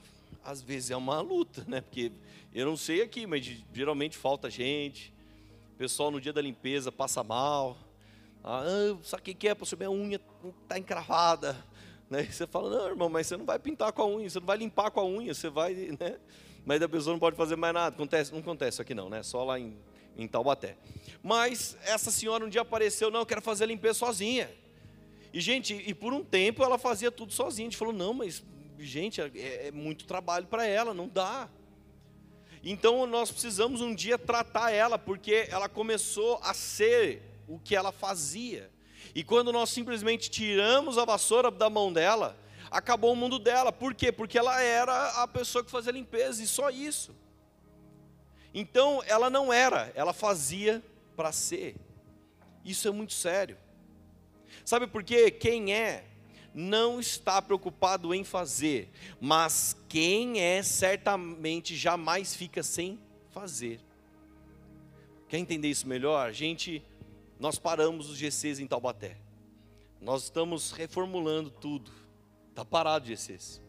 [0.44, 1.82] às vezes é uma luta, né?
[1.82, 2.12] Porque
[2.52, 5.14] eu não sei aqui, mas geralmente falta gente.
[5.76, 7.78] O pessoal no dia da limpeza passa mal.
[8.44, 8.64] Ah,
[9.04, 9.54] sabe o que é?
[9.54, 10.20] Pastor, minha unha
[10.64, 11.64] está encravada.
[12.10, 12.24] Né?
[12.24, 14.48] E você fala, não, irmão, mas você não vai pintar com a unha, você não
[14.48, 16.18] vai limpar com a unha, você vai, né?
[16.66, 17.96] Mas a pessoa não pode fazer mais nada.
[17.96, 19.24] Acontece, não acontece aqui não, né?
[19.24, 19.76] Só lá em,
[20.18, 20.78] em Taubaté.
[21.24, 24.50] Mas essa senhora um dia apareceu, não, eu quero fazer a limpeza sozinha.
[25.34, 27.68] E, gente, e por um tempo ela fazia tudo sozinha.
[27.68, 28.44] A gente falou, não, mas,
[28.80, 31.50] gente, é, é muito trabalho para ela, não dá.
[32.64, 37.92] Então nós precisamos um dia tratar ela, porque ela começou a ser o que ela
[37.92, 38.70] fazia.
[39.16, 42.38] E quando nós simplesmente tiramos a vassoura da mão dela,
[42.72, 43.72] acabou o mundo dela.
[43.72, 44.12] Por quê?
[44.12, 47.14] Porque ela era a pessoa que fazia limpeza e só isso.
[48.54, 50.82] Então ela não era, ela fazia
[51.16, 51.76] para ser.
[52.64, 53.58] Isso é muito sério.
[54.64, 55.30] Sabe por quê?
[55.30, 56.06] Quem é
[56.54, 63.80] não está preocupado em fazer, mas quem é certamente jamais fica sem fazer.
[65.30, 66.34] Quer entender isso melhor?
[66.34, 66.84] Gente,
[67.40, 69.18] nós paramos os GCs em Taubaté.
[70.02, 72.01] Nós estamos reformulando tudo.
[72.52, 73.60] Está parado GCs.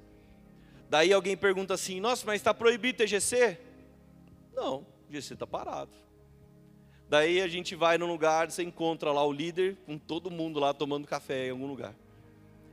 [0.91, 3.59] Daí alguém pergunta assim: Nossa, mas está proibido ter GC?
[4.55, 5.91] Não, GC está parado.
[7.09, 10.73] Daí a gente vai num lugar, você encontra lá o líder com todo mundo lá
[10.73, 11.95] tomando café em algum lugar.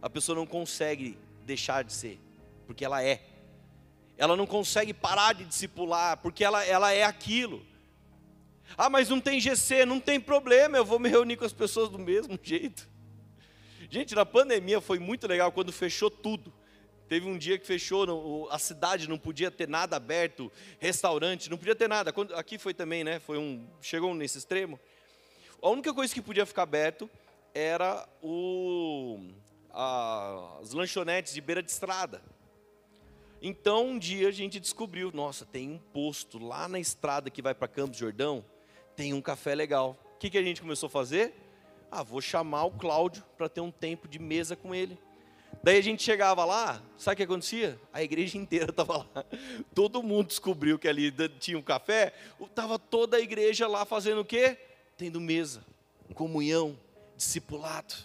[0.01, 2.19] A pessoa não consegue deixar de ser,
[2.65, 3.21] porque ela é.
[4.17, 7.65] Ela não consegue parar de discipular, porque ela, ela é aquilo.
[8.77, 11.89] Ah, mas não tem GC, não tem problema, eu vou me reunir com as pessoas
[11.89, 12.87] do mesmo jeito.
[13.89, 16.53] Gente, na pandemia foi muito legal quando fechou tudo.
[17.07, 21.75] Teve um dia que fechou, a cidade não podia ter nada aberto, restaurante, não podia
[21.75, 22.13] ter nada.
[22.35, 23.19] Aqui foi também, né?
[23.19, 24.79] Foi um, chegou nesse extremo.
[25.59, 27.09] A única coisa que podia ficar aberto
[27.51, 29.31] era o,
[29.71, 32.21] a, as lanchonetes de beira de estrada.
[33.41, 37.55] Então um dia a gente descobriu, nossa, tem um posto lá na estrada que vai
[37.55, 38.45] para Campos Jordão,
[38.95, 39.97] tem um café legal.
[40.13, 41.33] O que, que a gente começou a fazer?
[41.91, 44.97] Ah, vou chamar o Cláudio para ter um tempo de mesa com ele.
[45.61, 47.79] Daí a gente chegava lá, sabe o que acontecia?
[47.91, 49.25] A igreja inteira estava lá.
[49.73, 52.13] Todo mundo descobriu que ali tinha um café.
[52.39, 54.57] Estava toda a igreja lá fazendo o quê?
[54.95, 55.65] Tendo mesa,
[56.13, 56.79] comunhão,
[57.17, 57.95] discipulado.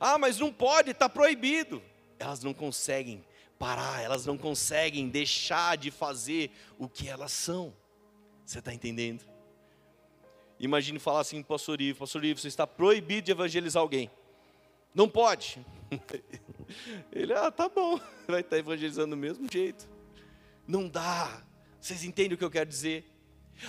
[0.00, 1.82] Ah, mas não pode, está proibido.
[2.18, 3.24] Elas não conseguem
[3.58, 7.72] parar, elas não conseguem deixar de fazer o que elas são.
[8.44, 9.31] Você está entendendo?
[10.62, 14.08] Imagine falar assim, pastor Ivo, pastor Ivo, você está proibido de evangelizar alguém.
[14.94, 15.58] Não pode.
[17.12, 19.88] Ele, ah, tá bom, vai estar evangelizando do mesmo jeito.
[20.64, 21.42] Não dá.
[21.80, 23.11] Vocês entendem o que eu quero dizer?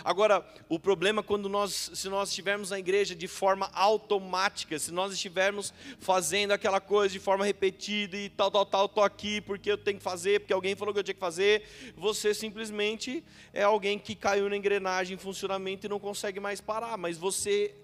[0.03, 4.91] Agora, o problema é quando nós, se nós estivermos na igreja de forma automática, se
[4.91, 9.71] nós estivermos fazendo aquela coisa de forma repetida e tal, tal, tal, estou aqui porque
[9.71, 13.63] eu tenho que fazer, porque alguém falou que eu tinha que fazer, você simplesmente é
[13.63, 17.75] alguém que caiu na engrenagem em funcionamento e não consegue mais parar, mas você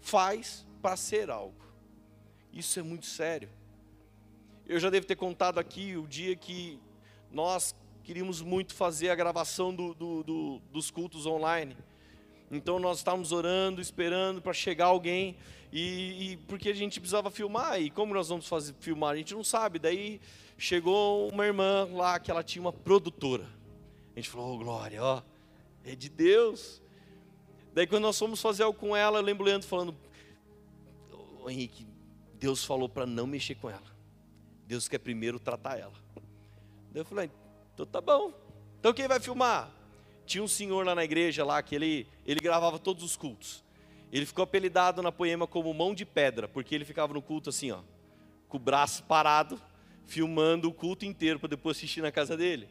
[0.00, 1.60] faz para ser algo.
[2.52, 3.48] Isso é muito sério.
[4.66, 6.78] Eu já devo ter contado aqui o dia que
[7.30, 11.76] nós queríamos muito fazer a gravação do, do, do, dos cultos online.
[12.50, 15.36] Então nós estávamos orando, esperando para chegar alguém,
[15.72, 19.34] e, e, porque a gente precisava filmar, e como nós vamos fazer filmar, a gente
[19.34, 19.78] não sabe.
[19.78, 20.20] Daí
[20.58, 23.46] chegou uma irmã lá que ela tinha uma produtora.
[24.14, 25.22] A gente falou, oh, glória, ó,
[25.84, 26.82] é de Deus.
[27.72, 29.94] Daí quando nós fomos fazer algo com ela, eu lembro o Leandro falando,
[31.42, 31.86] oh, Henrique,
[32.34, 33.90] Deus falou para não mexer com ela.
[34.66, 35.94] Deus quer primeiro tratar ela.
[36.92, 37.30] Daí eu falei,
[37.88, 38.32] então tá bom.
[38.78, 39.70] Então quem vai filmar?
[40.26, 43.64] Tinha um senhor lá na igreja lá que ele, ele gravava todos os cultos.
[44.12, 47.70] Ele ficou apelidado na poema como mão de pedra, porque ele ficava no culto assim,
[47.70, 47.80] ó,
[48.48, 49.60] com o braço parado,
[50.04, 52.68] filmando o culto inteiro para depois assistir na casa dele.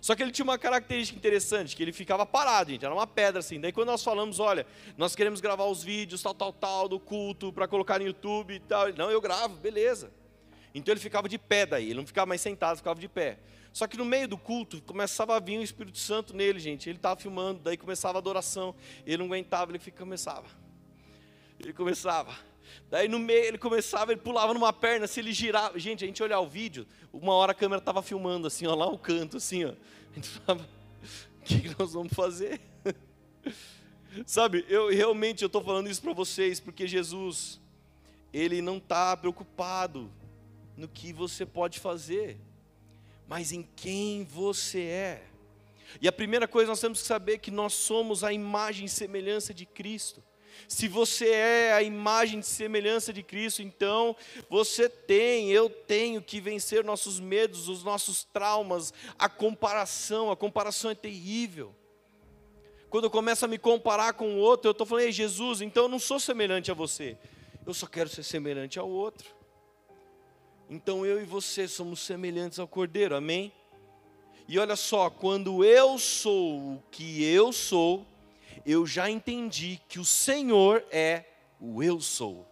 [0.00, 3.40] Só que ele tinha uma característica interessante, que ele ficava parado, gente, era uma pedra
[3.40, 3.58] assim.
[3.58, 7.52] Daí quando nós falamos, olha, nós queremos gravar os vídeos, tal, tal, tal, do culto,
[7.52, 8.88] para colocar no YouTube e tal.
[8.88, 10.12] Ele, não, eu gravo, beleza.
[10.76, 13.38] Então ele ficava de pé daí, ele não ficava mais sentado, ficava de pé.
[13.72, 16.86] Só que no meio do culto começava a vir o Espírito Santo nele, gente.
[16.86, 18.74] Ele estava filmando, daí começava a adoração.
[19.06, 20.46] Ele não aguentava, ele começava.
[21.58, 22.36] Ele começava.
[22.90, 25.78] Daí no meio ele começava, ele pulava numa perna, se ele girava.
[25.78, 28.86] Gente, a gente olhar o vídeo, uma hora a câmera estava filmando assim, ó, lá
[28.86, 29.70] o canto, assim, ó.
[29.70, 30.68] A gente falava,
[31.40, 32.60] o que, que nós vamos fazer?
[34.26, 37.58] Sabe, eu realmente eu estou falando isso para vocês, porque Jesus,
[38.30, 40.10] Ele não está preocupado
[40.76, 42.38] no que você pode fazer,
[43.26, 45.22] mas em quem você é.
[46.00, 48.88] E a primeira coisa nós temos que saber é que nós somos a imagem e
[48.88, 50.22] semelhança de Cristo.
[50.68, 54.16] Se você é a imagem de semelhança de Cristo, então
[54.48, 60.90] você tem, eu tenho que vencer nossos medos, os nossos traumas, a comparação, a comparação
[60.90, 61.74] é terrível.
[62.88, 65.84] Quando eu começo a me comparar com o outro, eu estou falando, Ei, Jesus, então
[65.84, 67.16] eu não sou semelhante a você,
[67.66, 69.35] eu só quero ser semelhante ao outro.
[70.68, 73.52] Então eu e você somos semelhantes ao Cordeiro, amém?
[74.48, 78.06] E olha só, quando eu sou o que eu sou,
[78.64, 81.24] eu já entendi que o Senhor é
[81.60, 82.46] o eu sou.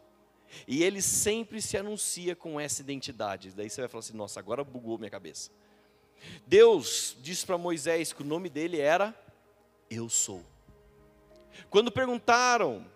[0.66, 3.50] E ele sempre se anuncia com essa identidade.
[3.50, 5.50] Daí você vai falar assim: nossa, agora bugou minha cabeça.
[6.46, 9.14] Deus disse para Moisés que o nome dele era
[9.90, 10.44] Eu Sou.
[11.70, 12.86] Quando perguntaram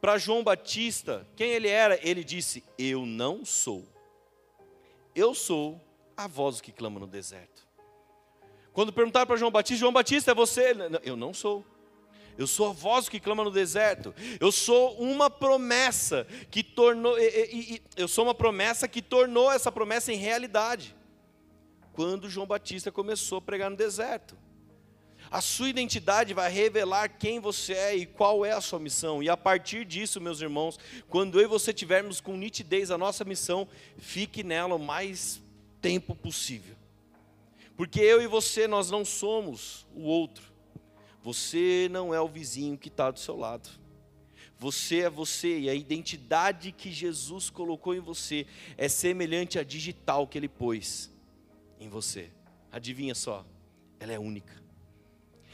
[0.00, 3.86] para João Batista quem ele era, ele disse: Eu não sou.
[5.14, 5.80] Eu sou
[6.16, 7.66] a voz que clama no deserto.
[8.72, 10.74] Quando perguntaram para João Batista, João Batista é você?
[11.02, 11.64] Eu não sou.
[12.38, 14.14] Eu sou a voz que clama no deserto.
[14.40, 17.14] Eu sou uma promessa que tornou.
[17.96, 20.96] Eu sou uma promessa que tornou essa promessa em realidade.
[21.92, 24.36] Quando João Batista começou a pregar no deserto.
[25.32, 29.22] A sua identidade vai revelar quem você é e qual é a sua missão.
[29.22, 33.24] E a partir disso, meus irmãos, quando eu e você tivermos com nitidez a nossa
[33.24, 33.66] missão,
[33.96, 35.42] fique nela o mais
[35.80, 36.76] tempo possível.
[37.78, 40.52] Porque eu e você, nós não somos o outro.
[41.22, 43.70] Você não é o vizinho que está do seu lado.
[44.58, 50.26] Você é você e a identidade que Jesus colocou em você é semelhante à digital
[50.26, 51.10] que ele pôs
[51.80, 52.30] em você.
[52.70, 53.46] Adivinha só,
[53.98, 54.61] ela é única.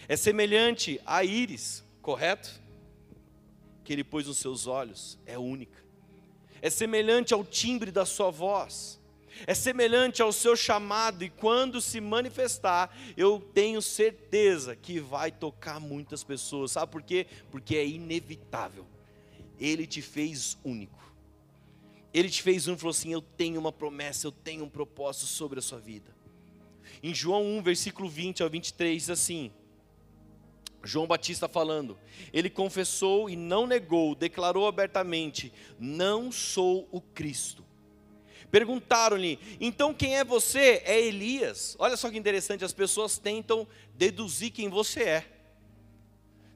[0.08, 2.60] É semelhante à íris, correto?
[3.84, 5.78] Que ele pôs nos seus olhos, é única.
[6.60, 8.98] É semelhante ao timbre da sua voz
[9.46, 15.78] é semelhante ao seu chamado, e quando se manifestar, eu tenho certeza que vai tocar
[15.78, 16.72] muitas pessoas.
[16.72, 17.26] Sabe por quê?
[17.50, 18.86] Porque é inevitável.
[19.58, 20.98] Ele te fez único.
[22.12, 25.26] Ele te fez único e falou assim: Eu tenho uma promessa, eu tenho um propósito
[25.26, 26.16] sobre a sua vida.
[27.02, 29.52] Em João 1, versículo 20 ao 23, diz assim:
[30.82, 31.98] João Batista falando,
[32.32, 37.68] ele confessou e não negou, declarou abertamente: Não sou o Cristo
[38.50, 40.82] Perguntaram-lhe: então quem é você?
[40.84, 41.76] É Elias.
[41.78, 45.24] Olha só que interessante, as pessoas tentam deduzir quem você é.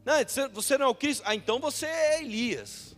[0.04, 0.14] Não,
[0.52, 1.22] você não é o Cristo?
[1.24, 2.96] Ah, então você é Elias.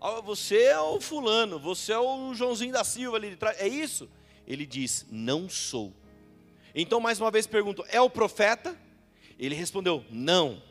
[0.00, 3.60] Ah, você é o fulano, você é o Joãozinho da Silva ali de trás.
[3.60, 4.08] É isso?
[4.46, 5.92] Ele diz: Não sou.
[6.74, 8.76] Então, mais uma vez pergunto: É o profeta?
[9.46, 10.62] Ele respondeu: Não.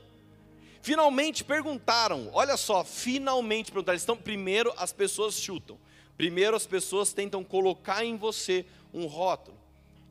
[0.81, 3.99] Finalmente perguntaram, olha só, finalmente perguntaram.
[4.01, 5.77] Então, primeiro as pessoas chutam.
[6.17, 9.57] Primeiro as pessoas tentam colocar em você um rótulo.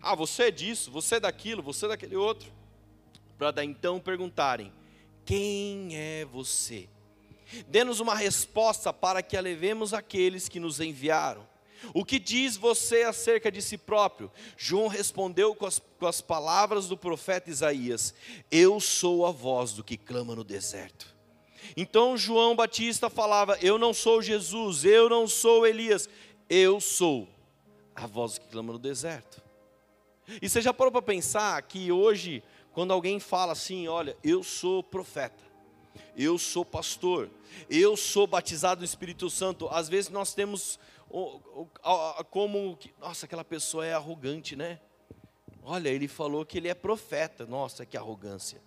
[0.01, 2.53] Ah, você é disso, você é daquilo, você é daquele outro.
[3.37, 4.73] Para então perguntarem:
[5.25, 6.89] quem é você?
[7.67, 11.50] Dê-nos uma resposta para que a levemos àqueles que nos enviaram.
[11.95, 14.31] O que diz você acerca de si próprio?
[14.57, 18.15] João respondeu com as, com as palavras do profeta Isaías:
[18.51, 21.15] Eu sou a voz do que clama no deserto.
[21.77, 26.09] Então João Batista falava: Eu não sou Jesus, eu não sou Elias,
[26.49, 27.29] eu sou
[27.95, 29.43] a voz que clama no deserto.
[30.41, 34.83] E você já parou para pensar que hoje, quando alguém fala assim: Olha, eu sou
[34.83, 35.43] profeta,
[36.17, 37.31] eu sou pastor,
[37.69, 40.79] eu sou batizado no Espírito Santo, às vezes nós temos
[42.31, 44.81] como, nossa, aquela pessoa é arrogante, né?
[45.63, 48.63] Olha, ele falou que ele é profeta, nossa, que arrogância.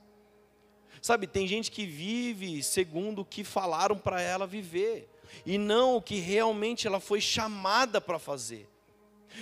[1.02, 5.10] Sabe, tem gente que vive segundo o que falaram para ela viver,
[5.46, 8.70] e não o que realmente ela foi chamada para fazer.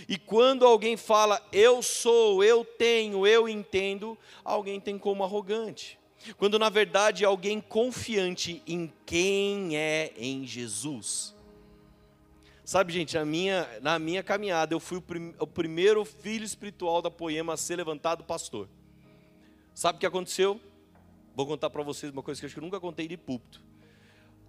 [0.07, 5.99] E quando alguém fala, eu sou, eu tenho, eu entendo, alguém tem como arrogante.
[6.37, 11.35] Quando na verdade é alguém confiante em quem é em Jesus.
[12.71, 17.01] Sabe, gente, na minha, na minha caminhada, eu fui o, prim, o primeiro filho espiritual
[17.01, 18.69] da Poema a ser levantado pastor.
[19.75, 20.57] Sabe o que aconteceu?
[21.35, 23.61] Vou contar para vocês uma coisa que eu acho que eu nunca contei de púlpito.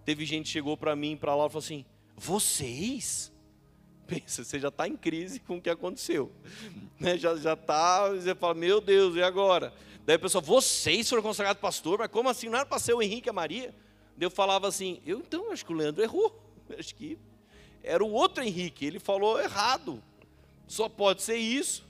[0.04, 1.84] Teve gente que chegou para mim, para lá, e falou assim:
[2.16, 3.32] Vocês?
[4.06, 6.30] Pensa, você já está em crise com o que aconteceu.
[7.00, 7.18] Né?
[7.18, 9.74] Já está, você fala: Meu Deus, e agora?
[10.06, 11.98] Daí a pessoa: Vocês foram consagrados pastor?
[11.98, 12.48] Mas como assim?
[12.48, 13.74] Não era para ser o Henrique e a Maria?
[14.16, 16.40] Daí eu falava assim: Eu então, acho que o Leandro errou.
[16.78, 17.18] Acho que
[17.82, 18.84] era o outro Henrique.
[18.84, 20.02] Ele falou errado.
[20.66, 21.84] Só pode ser isso.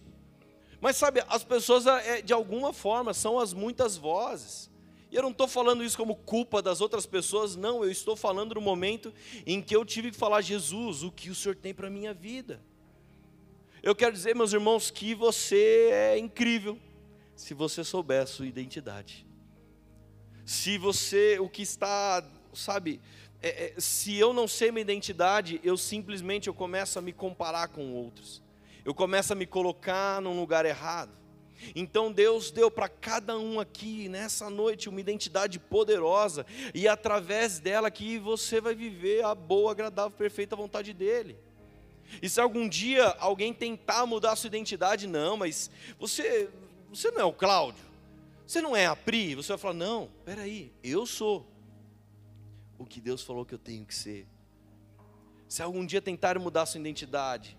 [0.80, 4.68] Mas sabe, as pessoas, é, de alguma forma, são as muitas vozes.
[5.12, 7.84] E eu não estou falando isso como culpa das outras pessoas, não.
[7.84, 9.12] Eu estou falando no momento
[9.46, 12.14] em que eu tive que falar, Jesus, o que o Senhor tem para a minha
[12.14, 12.60] vida.
[13.82, 16.78] Eu quero dizer, meus irmãos, que você é incrível
[17.36, 19.26] se você souber a sua identidade.
[20.44, 22.24] Se você, o que está,
[22.54, 23.00] sabe,
[23.42, 27.68] é, é, se eu não sei minha identidade, eu simplesmente eu começo a me comparar
[27.68, 28.40] com outros.
[28.84, 31.10] Eu começo a me colocar num lugar errado.
[31.74, 36.46] Então Deus deu para cada um aqui nessa noite uma identidade poderosa.
[36.72, 41.36] E através dela que você vai viver a boa, agradável, perfeita vontade dele.
[42.20, 46.48] E se algum dia alguém tentar mudar a sua identidade, não, mas você,
[46.90, 47.84] você não é o Cláudio,
[48.46, 51.46] você não é a Pri, você vai falar, não, peraí, eu sou
[52.82, 54.26] o que Deus falou que eu tenho que ser.
[55.48, 57.56] Se algum dia tentar mudar sua identidade,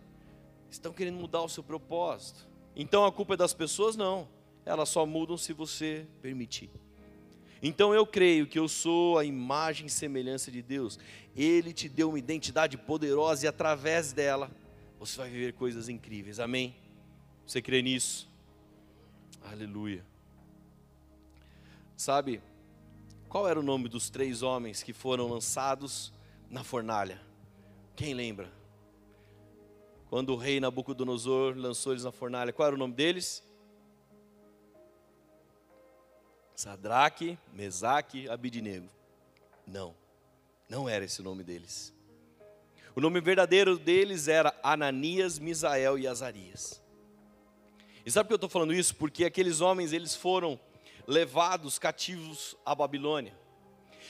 [0.70, 2.48] estão querendo mudar o seu propósito.
[2.76, 3.96] Então a culpa é das pessoas?
[3.96, 4.28] Não.
[4.66, 6.70] Elas só mudam se você permitir.
[7.62, 11.00] Então eu creio que eu sou a imagem e semelhança de Deus.
[11.36, 14.52] Ele te deu uma identidade poderosa e através dela
[15.00, 16.40] você vai viver coisas incríveis.
[16.40, 16.76] Amém?
[17.46, 18.30] Você crê nisso?
[19.44, 20.06] Aleluia.
[21.96, 22.42] Sabe,
[23.34, 26.14] qual era o nome dos três homens que foram lançados
[26.50, 27.20] na fornalha?
[27.96, 28.50] Quem lembra?
[30.14, 32.54] quando o rei Nabucodonosor lançou eles na fornalha.
[32.54, 33.44] Qual era o nome deles?
[36.54, 38.88] Sadraque, Mesaque, Abidnego.
[39.66, 39.96] Não,
[40.70, 41.92] não era esse o nome deles.
[42.96, 46.80] O nome verdadeiro deles era Ananias, Misael e Azarias.
[48.06, 48.94] E sabe por que eu estou falando isso?
[48.96, 50.60] Porque aqueles homens, eles foram
[51.08, 53.34] levados cativos à Babilônia.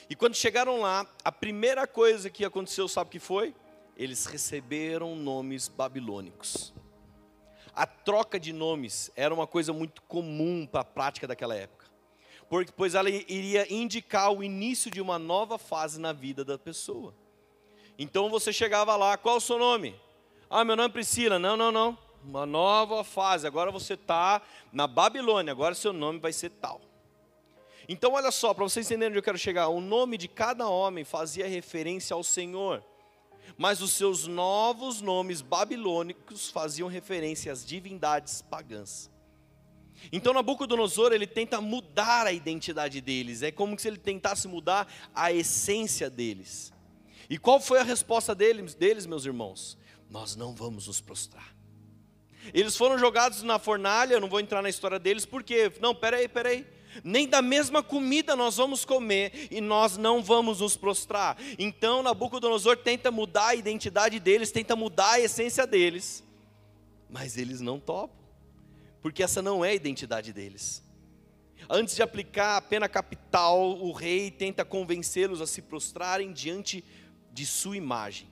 [0.08, 3.54] E quando chegaram lá, a primeira coisa que aconteceu, sabe o que foi?
[3.96, 6.74] eles receberam nomes babilônicos.
[7.74, 11.86] A troca de nomes era uma coisa muito comum para a prática daquela época,
[12.48, 17.14] porque, pois ela iria indicar o início de uma nova fase na vida da pessoa.
[17.98, 19.98] Então você chegava lá, qual o seu nome?
[20.50, 21.38] Ah, meu nome é Priscila.
[21.38, 21.98] Não, não, não.
[22.24, 23.46] Uma nova fase.
[23.46, 24.40] Agora você está
[24.72, 25.52] na Babilônia.
[25.52, 26.80] Agora seu nome vai ser tal.
[27.88, 29.68] Então, olha só, para vocês entenderem onde eu quero chegar.
[29.68, 32.82] O nome de cada homem fazia referência ao Senhor
[33.56, 39.10] mas os seus novos nomes babilônicos faziam referência às divindades pagãs.
[40.12, 45.32] Então Nabucodonosor ele tenta mudar a identidade deles, é como se ele tentasse mudar a
[45.32, 46.72] essência deles.
[47.30, 49.78] E qual foi a resposta deles, deles meus irmãos?
[50.10, 51.53] Nós não vamos nos prostrar.
[52.52, 56.28] Eles foram jogados na fornalha, eu não vou entrar na história deles, porque, não, peraí,
[56.28, 56.66] peraí,
[57.02, 61.36] nem da mesma comida nós vamos comer e nós não vamos nos prostrar.
[61.58, 66.22] Então Nabucodonosor tenta mudar a identidade deles, tenta mudar a essência deles,
[67.08, 68.16] mas eles não topam,
[69.00, 70.84] porque essa não é a identidade deles.
[71.68, 76.84] Antes de aplicar a pena capital, o rei tenta convencê-los a se prostrarem diante
[77.32, 78.28] de sua imagem.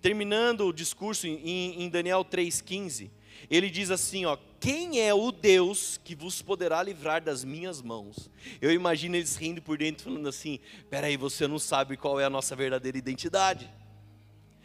[0.00, 3.10] Terminando o discurso em, em Daniel 3,15,
[3.50, 8.30] ele diz assim: ó, quem é o Deus que vos poderá livrar das minhas mãos?
[8.60, 12.30] Eu imagino eles rindo por dentro, falando assim: peraí, você não sabe qual é a
[12.30, 13.70] nossa verdadeira identidade.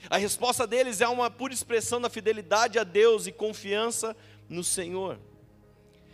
[0.10, 4.16] A resposta deles é uma pura expressão da fidelidade a Deus e confiança
[4.48, 5.20] no Senhor.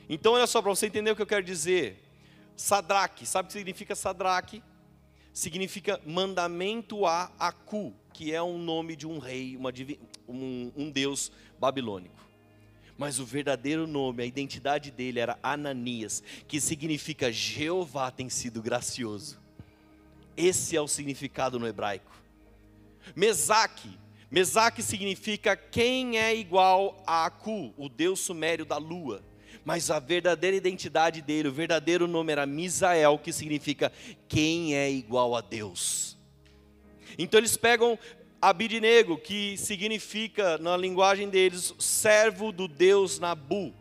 [0.10, 2.04] Então, olha só, para você entender o que eu quero dizer:
[2.56, 4.64] Sadraque, sabe o que significa Sadraque?
[5.32, 9.72] Significa mandamento a Acu, que é um nome de um rei, uma,
[10.28, 12.25] um, um deus babilônico
[12.98, 19.40] mas o verdadeiro nome, a identidade dele era Ananias, que significa Jeová tem sido gracioso.
[20.38, 22.12] Esse é o significado no hebraico.
[23.16, 23.98] Mesaque,
[24.32, 29.24] Mesaque significa quem é igual a Aku, o deus sumério da lua.
[29.64, 33.92] Mas a verdadeira identidade dele, o verdadeiro nome era Misael, que significa
[34.28, 36.18] quem é igual a Deus.
[37.18, 37.98] Então eles pegam
[38.42, 43.74] Abidnego, que significa, na linguagem deles, servo do Deus Nabu.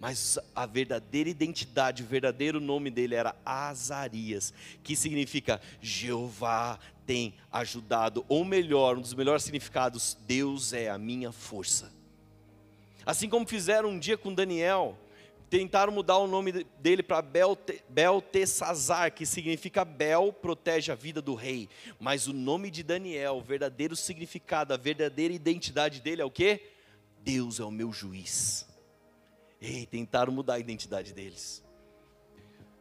[0.00, 8.24] Mas a verdadeira identidade, o verdadeiro nome dele era Azarias, que significa Jeová tem ajudado,
[8.28, 11.92] ou melhor, um dos melhores significados, Deus é a minha força.
[13.04, 14.96] Assim como fizeram um dia com Daniel,
[15.50, 17.20] tentaram mudar o nome dele para
[17.88, 21.68] Beltesazar, que significa Bel protege a vida do rei.
[21.98, 26.60] Mas o nome de Daniel, o verdadeiro significado, a verdadeira identidade dele é o que?
[27.18, 28.64] Deus é o meu juiz.
[29.60, 31.62] Ei, tentaram mudar a identidade deles.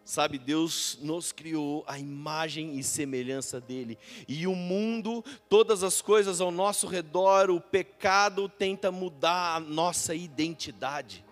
[0.05, 3.97] Sabe, Deus nos criou a imagem e semelhança dele.
[4.27, 10.15] E o mundo, todas as coisas ao nosso redor, o pecado tenta mudar a nossa
[10.15, 11.23] identidade.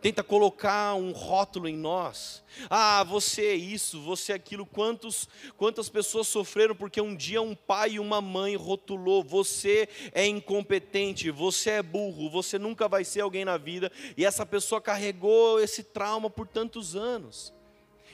[0.00, 2.44] Tenta colocar um rótulo em nós.
[2.70, 4.64] Ah, você é isso, você é aquilo.
[4.64, 10.24] Quantos, quantas pessoas sofreram porque um dia um pai e uma mãe rotulou: você é
[10.24, 13.90] incompetente, você é burro, você nunca vai ser alguém na vida.
[14.16, 17.52] E essa pessoa carregou esse trauma por tantos anos.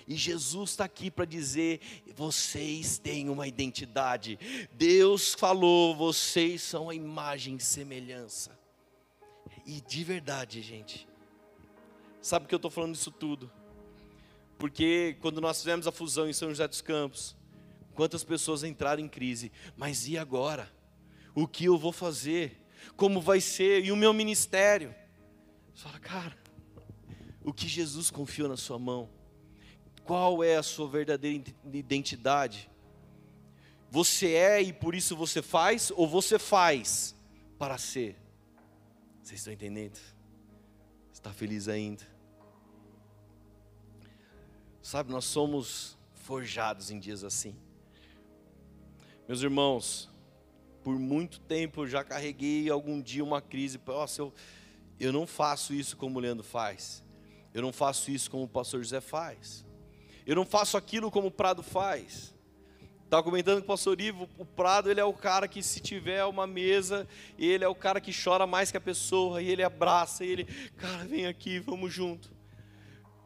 [0.08, 1.80] E Jesus está aqui para dizer:
[2.14, 4.38] vocês têm uma identidade.
[4.72, 8.58] Deus falou, vocês são a imagem e semelhança.
[9.66, 11.06] E de verdade, gente,
[12.24, 13.50] sabe que eu estou falando isso tudo?
[14.58, 17.36] Porque quando nós fizemos a fusão em São José dos Campos,
[17.94, 20.72] quantas pessoas entraram em crise, mas e agora?
[21.34, 22.62] O que eu vou fazer?
[22.96, 23.84] Como vai ser?
[23.84, 24.94] E o meu ministério?
[25.74, 26.38] Você fala, cara,
[27.42, 29.10] o que Jesus confiou na sua mão?
[30.02, 32.70] Qual é a sua verdadeira identidade?
[33.90, 37.14] Você é e por isso você faz, ou você faz
[37.58, 38.16] para ser?
[39.22, 39.98] Vocês estão entendendo?
[41.12, 42.13] Está feliz ainda?
[44.84, 47.56] Sabe, nós somos forjados em dias assim.
[49.26, 50.10] Meus irmãos,
[50.82, 53.80] por muito tempo eu já carreguei algum dia uma crise.
[53.86, 54.32] Nossa, eu,
[55.00, 57.02] eu não faço isso como o Leandro faz.
[57.54, 59.64] Eu não faço isso como o pastor José faz.
[60.26, 62.34] Eu não faço aquilo como o Prado faz.
[63.04, 66.26] Estava comentando com o pastor Ivo, o Prado ele é o cara que se tiver
[66.26, 67.08] uma mesa,
[67.38, 70.44] ele é o cara que chora mais que a pessoa, e ele abraça, e ele,
[70.76, 72.33] cara, vem aqui, vamos junto.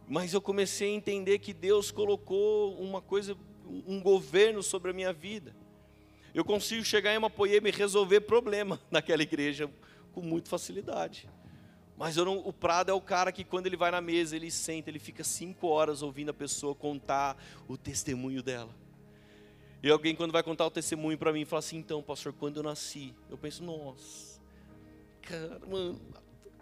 [0.09, 3.37] Mas eu comecei a entender que Deus colocou uma coisa,
[3.87, 5.55] um governo sobre a minha vida.
[6.35, 9.71] Eu consigo chegar em uma poema e resolver problema naquela igreja
[10.13, 11.29] com muita facilidade.
[11.97, 14.89] Mas não, o Prado é o cara que quando ele vai na mesa, ele senta,
[14.89, 17.37] ele fica cinco horas ouvindo a pessoa contar
[17.67, 18.75] o testemunho dela.
[19.83, 22.63] E alguém quando vai contar o testemunho para mim, fala assim, então pastor, quando eu
[22.63, 24.41] nasci, eu penso, nossa,
[25.23, 26.01] cara, mano,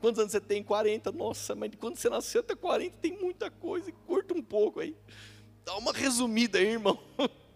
[0.00, 0.62] quantos anos você tem?
[0.62, 4.96] 40, nossa, mas quando você nasceu até 40 tem muita coisa, curta um pouco aí.
[5.64, 6.98] Dá uma resumida aí, irmão.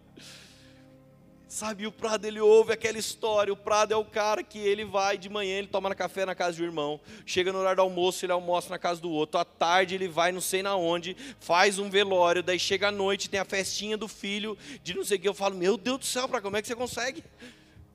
[1.51, 3.53] Sabe, o Prado ele ouve aquela história.
[3.53, 6.57] O Prado é o cara que ele vai de manhã, ele toma café na casa
[6.57, 7.01] do irmão.
[7.27, 9.41] Chega no horário do almoço, ele almoça na casa do outro.
[9.41, 12.41] À tarde ele vai não sei na onde, faz um velório.
[12.41, 15.29] Daí chega à noite, tem a festinha do filho, de não sei o que.
[15.29, 17.25] Eu falo, meu Deus do céu, para como é que você consegue?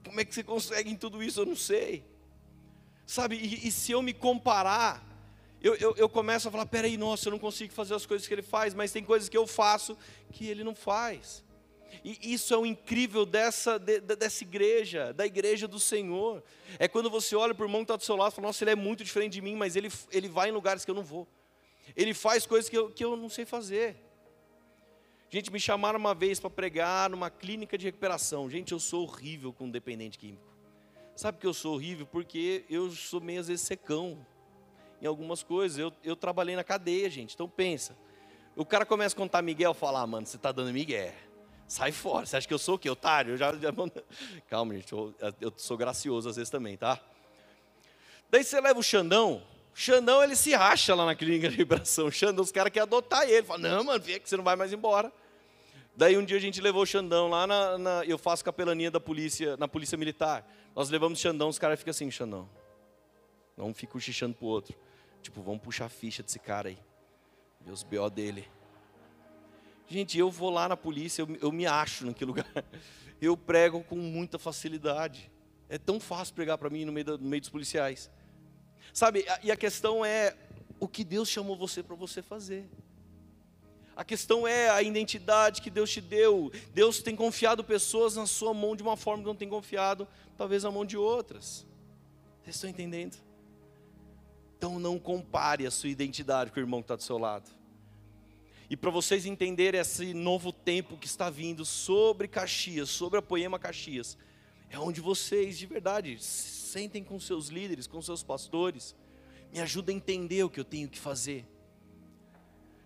[0.03, 1.39] Como é que você consegue em tudo isso?
[1.39, 2.03] Eu não sei.
[3.05, 5.03] Sabe, e, e se eu me comparar,
[5.61, 8.33] eu, eu, eu começo a falar: peraí, nossa, eu não consigo fazer as coisas que
[8.33, 9.97] ele faz, mas tem coisas que eu faço
[10.31, 11.43] que ele não faz.
[12.03, 16.43] E isso é o incrível dessa, de, dessa igreja, da igreja do Senhor.
[16.77, 18.63] É quando você olha para o irmão que está do seu lado e fala, nossa,
[18.63, 21.03] ele é muito diferente de mim, mas ele, ele vai em lugares que eu não
[21.03, 21.27] vou.
[21.95, 23.95] Ele faz coisas que eu, que eu não sei fazer.
[25.29, 28.49] Gente, me chamaram uma vez para pregar numa clínica de recuperação.
[28.49, 30.54] Gente, eu sou horrível com dependente químico.
[31.15, 32.05] Sabe que eu sou horrível?
[32.05, 34.25] Porque eu sou meio às vezes secão
[35.01, 35.77] em algumas coisas.
[35.79, 37.33] Eu, eu trabalhei na cadeia, gente.
[37.33, 37.95] Então pensa.
[38.55, 41.13] O cara começa a contar Miguel, falar, ah, mano, você está dando Miguel.
[41.67, 42.25] Sai fora.
[42.25, 42.89] Você acha que eu sou o quê?
[42.89, 43.33] Otário?
[43.33, 43.71] Eu já, já...
[44.49, 44.91] Calma, gente.
[44.91, 46.99] Eu, eu, sou gracioso às vezes também, tá?
[48.29, 49.41] Daí você leva o Xandão.
[49.73, 52.07] Xandão, ele se racha lá na clínica de vibração.
[52.07, 53.43] O Xandão, os caras querem adotar ele.
[53.43, 55.11] Fala, não, mano, vem que você não vai mais embora.
[55.97, 58.99] Daí um dia a gente levou o Xandão lá na, na, Eu faço capelania da
[58.99, 60.45] polícia, na polícia militar.
[60.75, 62.49] Nós levamos Xandão, os caras ficam assim, Xandão.
[63.55, 64.77] Não fica cochichando pro outro.
[65.21, 66.77] Tipo, vamos puxar a ficha desse cara aí.
[67.61, 68.45] Ver os BO dele.
[69.87, 72.45] Gente, eu vou lá na polícia, eu, eu me acho naquele lugar.
[73.21, 75.31] Eu prego com muita facilidade.
[75.69, 78.11] É tão fácil pregar para mim no meio, no meio dos policiais.
[78.93, 80.35] Sabe, e a questão é
[80.81, 82.69] o que Deus chamou você para você fazer.
[83.95, 86.51] A questão é a identidade que Deus te deu.
[86.73, 90.05] Deus tem confiado pessoas na sua mão de uma forma que não tem confiado,
[90.37, 91.65] talvez, na mão de outras.
[92.43, 93.17] Vocês estão entendendo?
[94.57, 97.49] Então não compare a sua identidade com o irmão que está do seu lado.
[98.69, 103.59] E para vocês entenderem esse novo tempo que está vindo sobre Caxias, sobre a Poema
[103.59, 104.17] Caxias,
[104.69, 108.95] é onde vocês, de verdade, sentem com seus líderes, com seus pastores,
[109.53, 111.45] me ajuda a entender o que eu tenho que fazer.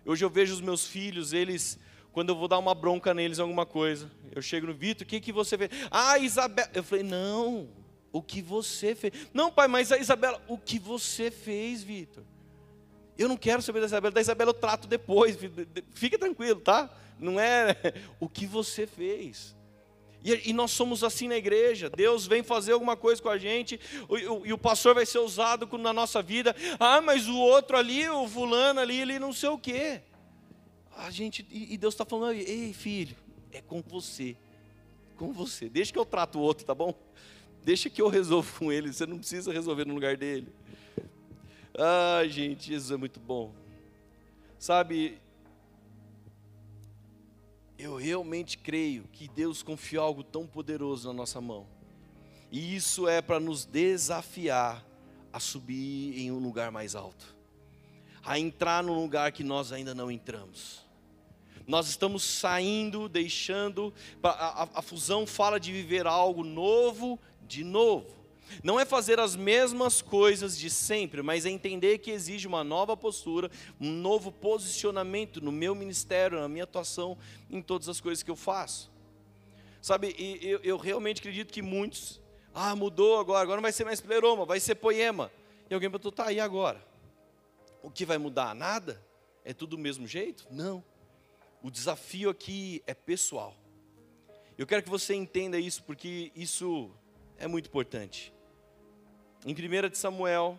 [0.04, 1.78] Hoje eu vejo os meus filhos, eles,
[2.12, 5.08] quando eu vou dar uma bronca neles em alguma coisa, eu chego no Vitor, o
[5.08, 5.70] que, que você fez?
[5.90, 6.70] Ah, Isabela.
[6.74, 7.68] Eu falei, não,
[8.12, 9.12] o que você fez?
[9.32, 12.24] Não, pai, mas a Isabela, o que você fez, Vitor?
[13.16, 15.36] Eu não quero saber da Isabela, da Isabela eu trato depois,
[15.92, 16.90] fica tranquilo, tá?
[17.18, 17.76] Não é
[18.18, 19.54] o que você fez.
[20.24, 21.88] E, e, nós somos assim na igreja.
[21.88, 25.66] Deus vem fazer alguma coisa com a gente, e, e o pastor vai ser usado
[25.78, 26.54] na nossa vida.
[26.78, 30.02] Ah, mas o outro ali, o fulano ali, ele não sei o quê.
[30.96, 33.16] a gente e Deus está falando, ei filho,
[33.52, 34.36] é com você,
[35.16, 35.68] com você.
[35.68, 36.94] Deixa que eu trato o outro, tá bom?
[37.62, 38.92] Deixa que eu resolvo com ele.
[38.92, 40.48] Você não precisa resolver no lugar dele.
[41.76, 43.52] Ai, gente, Jesus é muito bom.
[44.58, 45.18] Sabe,
[47.80, 51.66] eu realmente creio que Deus confiou algo tão poderoso na nossa mão.
[52.50, 54.84] E isso é para nos desafiar
[55.32, 57.36] a subir em um lugar mais alto,
[58.24, 60.84] a entrar num lugar que nós ainda não entramos.
[61.66, 63.94] Nós estamos saindo, deixando.
[64.22, 68.19] A, a, a fusão fala de viver algo novo de novo.
[68.62, 72.96] Não é fazer as mesmas coisas de sempre, mas é entender que exige uma nova
[72.96, 77.16] postura, um novo posicionamento no meu ministério, na minha atuação,
[77.48, 78.90] em todas as coisas que eu faço.
[79.80, 82.20] Sabe, eu, eu realmente acredito que muitos
[82.54, 85.30] ah, mudou agora, agora não vai ser mais pleroma, vai ser poema.
[85.68, 86.84] E alguém perguntou, tá aí agora.
[87.82, 88.54] O que vai mudar?
[88.54, 89.00] Nada?
[89.44, 90.46] É tudo do mesmo jeito?
[90.50, 90.84] Não.
[91.62, 93.54] O desafio aqui é pessoal.
[94.58, 96.90] Eu quero que você entenda isso, porque isso
[97.38, 98.34] é muito importante.
[99.44, 100.58] Em 1 de Samuel,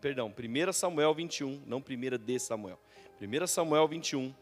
[0.00, 2.80] perdão, 1 Samuel 21, não 1 de Samuel.
[3.20, 4.34] 1 Samuel 21.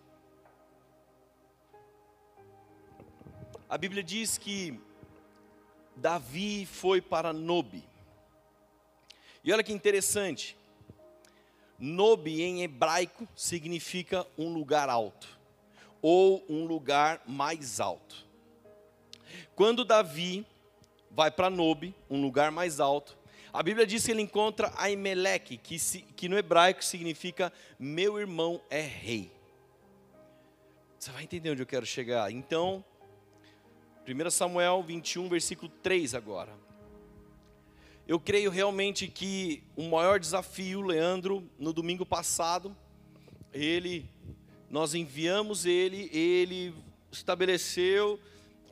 [3.68, 4.80] A Bíblia diz que
[5.94, 7.84] Davi foi para Nobe.
[9.44, 10.56] E olha que interessante.
[11.78, 15.28] Nobe em hebraico significa um lugar alto
[16.00, 18.26] ou um lugar mais alto.
[19.54, 20.46] Quando Davi
[21.14, 23.16] vai para Nobe, um lugar mais alto,
[23.52, 25.76] a Bíblia diz que ele encontra Aimeleque, que,
[26.16, 29.30] que no hebraico significa meu irmão é rei.
[30.98, 32.32] Você vai entender onde eu quero chegar.
[32.32, 32.82] Então,
[34.08, 36.52] 1 Samuel 21, versículo 3 agora.
[38.08, 42.74] Eu creio realmente que o maior desafio, Leandro, no domingo passado,
[43.52, 44.08] ele,
[44.70, 46.74] nós enviamos ele, ele
[47.10, 48.18] estabeleceu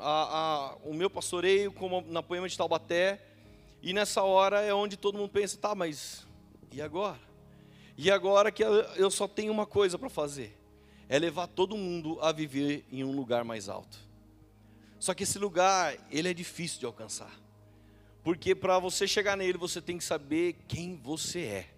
[0.01, 3.21] a, a, o meu pastoreio como na poema de Taubaté,
[3.83, 6.27] e nessa hora é onde todo mundo pensa, tá, mas
[6.73, 7.21] e agora?
[7.97, 10.57] E agora que eu só tenho uma coisa para fazer,
[11.09, 13.99] é levar todo mundo a viver em um lugar mais alto.
[14.99, 17.33] Só que esse lugar, ele é difícil de alcançar.
[18.23, 21.71] Porque para você chegar nele, você tem que saber quem você é.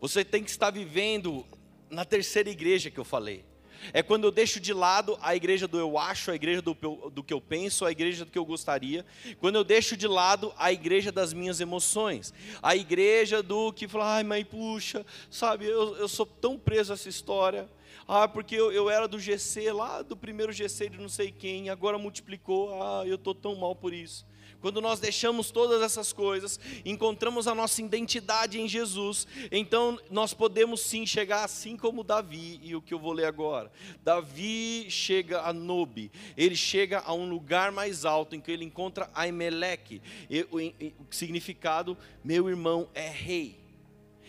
[0.00, 1.44] Você tem que estar vivendo
[1.90, 3.44] na terceira igreja que eu falei.
[3.92, 6.74] É quando eu deixo de lado a igreja do eu acho, a igreja do,
[7.10, 9.04] do que eu penso, a igreja do que eu gostaria.
[9.40, 12.32] Quando eu deixo de lado a igreja das minhas emoções.
[12.62, 16.94] A igreja do que fala, ai, mãe, puxa, sabe, eu, eu sou tão preso a
[16.94, 17.68] essa história.
[18.06, 21.70] Ah, porque eu, eu era do GC lá, do primeiro GC de não sei quem,
[21.70, 24.26] agora multiplicou, ah, eu estou tão mal por isso.
[24.62, 30.80] Quando nós deixamos todas essas coisas, encontramos a nossa identidade em Jesus, então nós podemos
[30.80, 33.72] sim chegar assim como Davi, e o que eu vou ler agora.
[34.04, 39.10] Davi chega a Nobe, ele chega a um lugar mais alto em que ele encontra
[39.12, 40.00] Aimeleque,
[40.48, 40.58] o
[41.10, 43.58] significado, meu irmão é rei.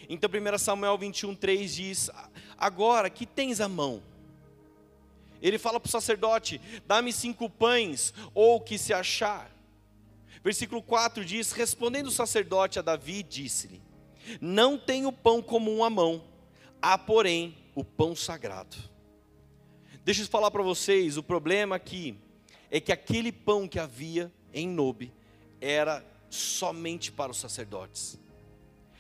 [0.10, 2.10] Então 1 Samuel 21, 3 diz:
[2.58, 4.02] Agora, que tens a mão?
[5.42, 9.54] Ele fala para o sacerdote: Dá-me cinco pães, ou o que se achar.
[10.44, 13.82] Versículo 4 diz: Respondendo o sacerdote a Davi, disse-lhe:
[14.42, 16.24] Não tenho pão comum à mão,
[16.82, 18.76] há, porém, o pão sagrado.
[20.04, 22.18] Deixa eu falar para vocês: o problema aqui
[22.70, 25.14] é que aquele pão que havia em Nobe
[25.62, 28.20] era somente para os sacerdotes.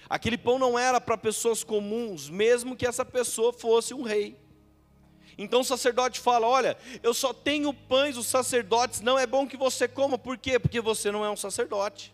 [0.09, 4.37] Aquele pão não era para pessoas comuns, mesmo que essa pessoa fosse um rei.
[5.38, 9.57] Então o sacerdote fala: Olha, eu só tenho pães, os sacerdotes, não é bom que
[9.57, 10.59] você coma, por quê?
[10.59, 12.13] Porque você não é um sacerdote.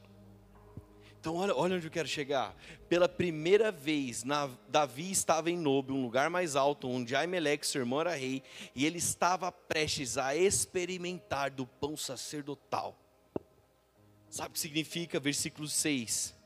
[1.19, 2.55] Então, olha, olha onde eu quero chegar.
[2.87, 7.81] Pela primeira vez, na, Davi estava em Nobe, um lugar mais alto, onde Aimeleque, seu
[7.81, 8.41] irmão, era rei,
[8.73, 12.97] e ele estava prestes a experimentar do pão sacerdotal.
[14.29, 15.19] Sabe o que significa?
[15.19, 16.38] Versículo 6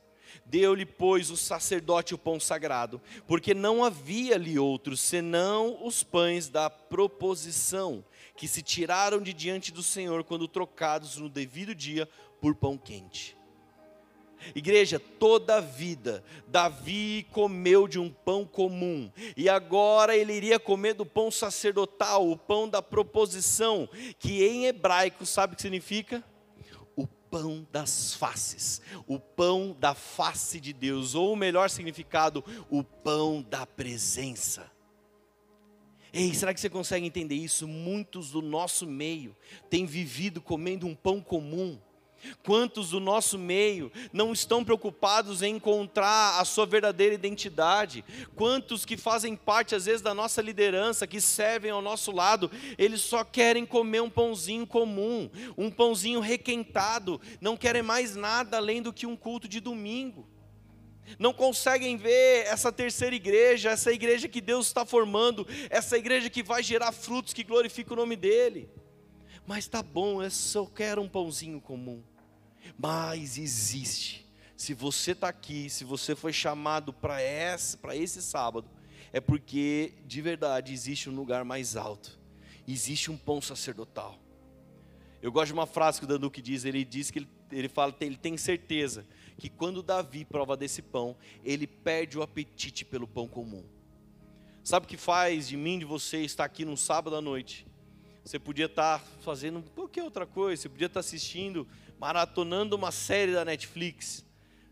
[0.45, 6.49] Deu-lhe, pois, o sacerdote o pão sagrado, porque não havia ali outros, senão os pães
[6.49, 8.03] da proposição,
[8.35, 12.07] que se tiraram de diante do Senhor quando trocados no devido dia
[12.41, 13.37] por pão quente.
[14.53, 20.93] Igreja, toda a vida, Davi comeu de um pão comum, e agora ele iria comer
[20.93, 23.87] do pão sacerdotal, o pão da proposição,
[24.19, 26.23] que em hebraico sabe o que significa?
[27.33, 33.41] Pão das faces, o pão da face de Deus, ou o melhor significado, o pão
[33.41, 34.71] da presença.
[36.13, 37.67] Ei, será que você consegue entender isso?
[37.67, 39.35] Muitos do nosso meio
[39.67, 41.81] têm vivido comendo um pão comum,
[42.43, 48.03] Quantos do nosso meio não estão preocupados em encontrar a sua verdadeira identidade?
[48.35, 53.01] Quantos que fazem parte, às vezes, da nossa liderança, que servem ao nosso lado, eles
[53.01, 58.93] só querem comer um pãozinho comum, um pãozinho requentado, não querem mais nada além do
[58.93, 60.27] que um culto de domingo.
[61.19, 66.41] Não conseguem ver essa terceira igreja, essa igreja que Deus está formando, essa igreja que
[66.41, 68.69] vai gerar frutos que glorificam o nome dEle.
[69.45, 72.01] Mas tá bom, eu só quero um pãozinho comum
[72.77, 74.25] mas existe.
[74.55, 78.69] Se você está aqui, se você foi chamado para esse, esse sábado,
[79.11, 82.19] é porque de verdade existe um lugar mais alto,
[82.67, 84.19] existe um pão sacerdotal.
[85.21, 87.95] Eu gosto de uma frase que o Danduque diz, ele diz que ele, ele fala,
[88.01, 89.05] ele tem certeza
[89.37, 93.63] que quando Davi prova desse pão, ele perde o apetite pelo pão comum.
[94.63, 97.67] Sabe o que faz de mim, de você, estar aqui num sábado à noite?
[98.23, 101.67] Você podia estar fazendo qualquer outra coisa, você podia estar assistindo
[101.99, 104.25] maratonando uma série da Netflix.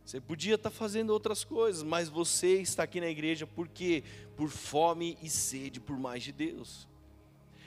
[0.06, 4.04] Você podia estar fazendo outras coisas, mas você está aqui na igreja porque
[4.36, 6.88] por fome e sede por mais de Deus.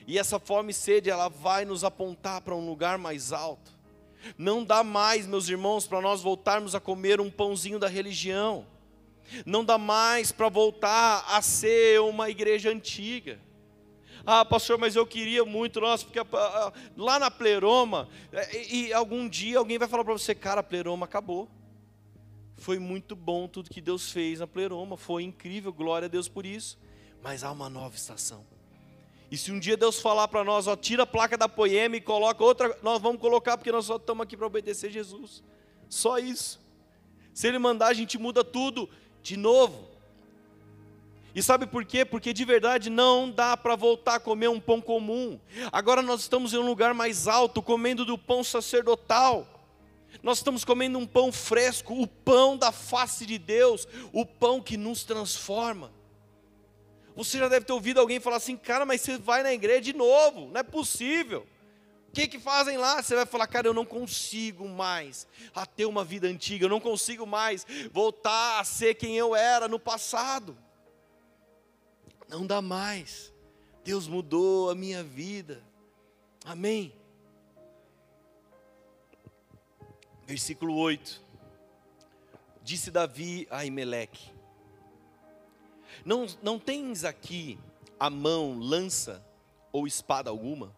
[0.07, 3.73] E essa fome e sede, ela vai nos apontar para um lugar mais alto.
[4.37, 8.67] Não dá mais, meus irmãos, para nós voltarmos a comer um pãozinho da religião.
[9.47, 13.39] Não dá mais para voltar a ser uma igreja antiga.
[14.27, 18.93] Ah, pastor, mas eu queria muito, nossa, porque ah, ah, lá na pleroma, é, e,
[18.93, 21.49] algum dia alguém vai falar para você, cara, a pleroma acabou.
[22.57, 26.47] Foi muito bom tudo que Deus fez na pleroma, foi incrível, glória a Deus por
[26.47, 26.79] isso.
[27.22, 28.47] Mas há uma nova estação.
[29.31, 32.01] E se um dia Deus falar para nós, ó, tira a placa da poema e
[32.01, 35.43] coloca outra, nós vamos colocar porque nós só estamos aqui para obedecer Jesus.
[35.89, 36.61] Só isso.
[37.33, 38.89] Se Ele mandar, a gente muda tudo
[39.22, 39.93] de novo.
[41.35, 42.05] E sabe por quê?
[42.05, 45.41] Porque de verdade não dá para voltar a comer um pão comum.
[45.72, 49.47] Agora nós estamos em um lugar mais alto, comendo do pão sacerdotal.
[50.22, 54.76] Nós estamos comendo um pão fresco, o pão da face de Deus, o pão que
[54.76, 55.93] nos transforma.
[57.16, 59.93] Você já deve ter ouvido alguém falar assim, cara, mas você vai na igreja de
[59.93, 61.47] novo, não é possível.
[62.09, 63.03] O que, que fazem lá?
[63.03, 66.78] Você vai falar, cara, eu não consigo mais a ter uma vida antiga, eu não
[66.78, 70.57] consigo mais voltar a ser quem eu era no passado.
[72.35, 73.32] Não dá mais.
[73.85, 75.62] Deus mudou a minha vida.
[76.45, 76.93] Amém.
[80.26, 81.22] Versículo 8.
[82.61, 84.32] Disse Davi a Imeleque:
[86.05, 87.57] não, não tens aqui
[88.01, 89.24] a mão lança
[89.70, 90.74] ou espada alguma?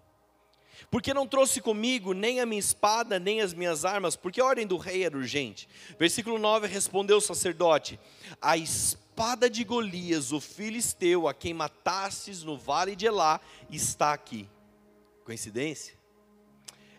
[0.90, 4.66] Porque não trouxe comigo nem a minha espada, nem as minhas armas, porque a ordem
[4.66, 5.66] do rei era urgente.
[5.98, 7.98] Versículo 9: Respondeu o sacerdote:
[8.42, 13.40] A espada espada de Golias, o filisteu, a quem matastes no vale de Elá,
[13.70, 14.46] está aqui.
[15.24, 15.94] Coincidência?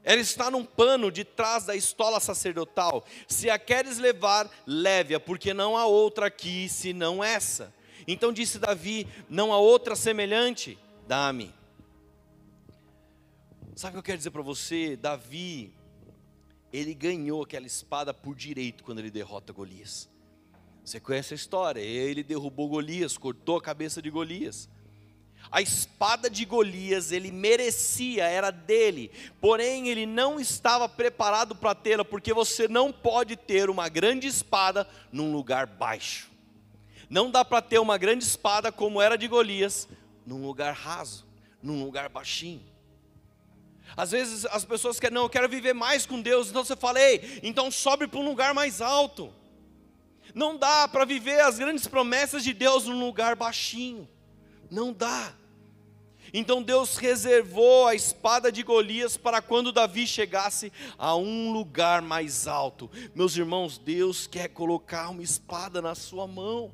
[0.04, 3.06] Ela está num pano de trás da estola sacerdotal.
[3.28, 7.72] Se a queres levar, leve-a, porque não há outra aqui senão essa.
[8.08, 10.76] Então disse Davi: Não há outra semelhante,
[11.08, 11.54] dá-me.
[13.76, 14.96] Sabe o que eu quero dizer para você?
[14.96, 15.72] Davi,
[16.74, 20.10] ele ganhou aquela espada por direito quando ele derrota Golias.
[20.88, 21.82] Você conhece a história?
[21.82, 24.70] Ele derrubou Golias, cortou a cabeça de Golias.
[25.52, 29.12] A espada de Golias ele merecia, era dele,
[29.42, 34.88] porém ele não estava preparado para tê-la, porque você não pode ter uma grande espada
[35.12, 36.32] num lugar baixo.
[37.10, 39.90] Não dá para ter uma grande espada como era de Golias,
[40.26, 41.28] num lugar raso,
[41.62, 42.64] num lugar baixinho.
[43.96, 47.02] Às vezes as pessoas querem, não, eu quero viver mais com Deus, então você fala,
[47.02, 49.34] ei, então sobe para um lugar mais alto.
[50.38, 54.08] Não dá para viver as grandes promessas de Deus num lugar baixinho.
[54.70, 55.34] Não dá.
[56.32, 62.46] Então Deus reservou a espada de Golias para quando Davi chegasse a um lugar mais
[62.46, 62.88] alto.
[63.16, 66.72] Meus irmãos, Deus quer colocar uma espada na sua mão.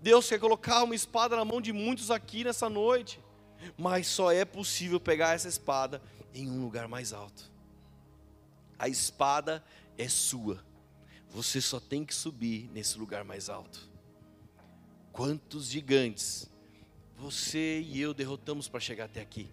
[0.00, 3.20] Deus quer colocar uma espada na mão de muitos aqui nessa noite.
[3.78, 6.02] Mas só é possível pegar essa espada
[6.34, 7.48] em um lugar mais alto.
[8.76, 9.64] A espada
[9.96, 10.73] é sua.
[11.34, 13.90] Você só tem que subir nesse lugar mais alto.
[15.12, 16.48] Quantos gigantes
[17.16, 19.50] você e eu derrotamos para chegar até aqui?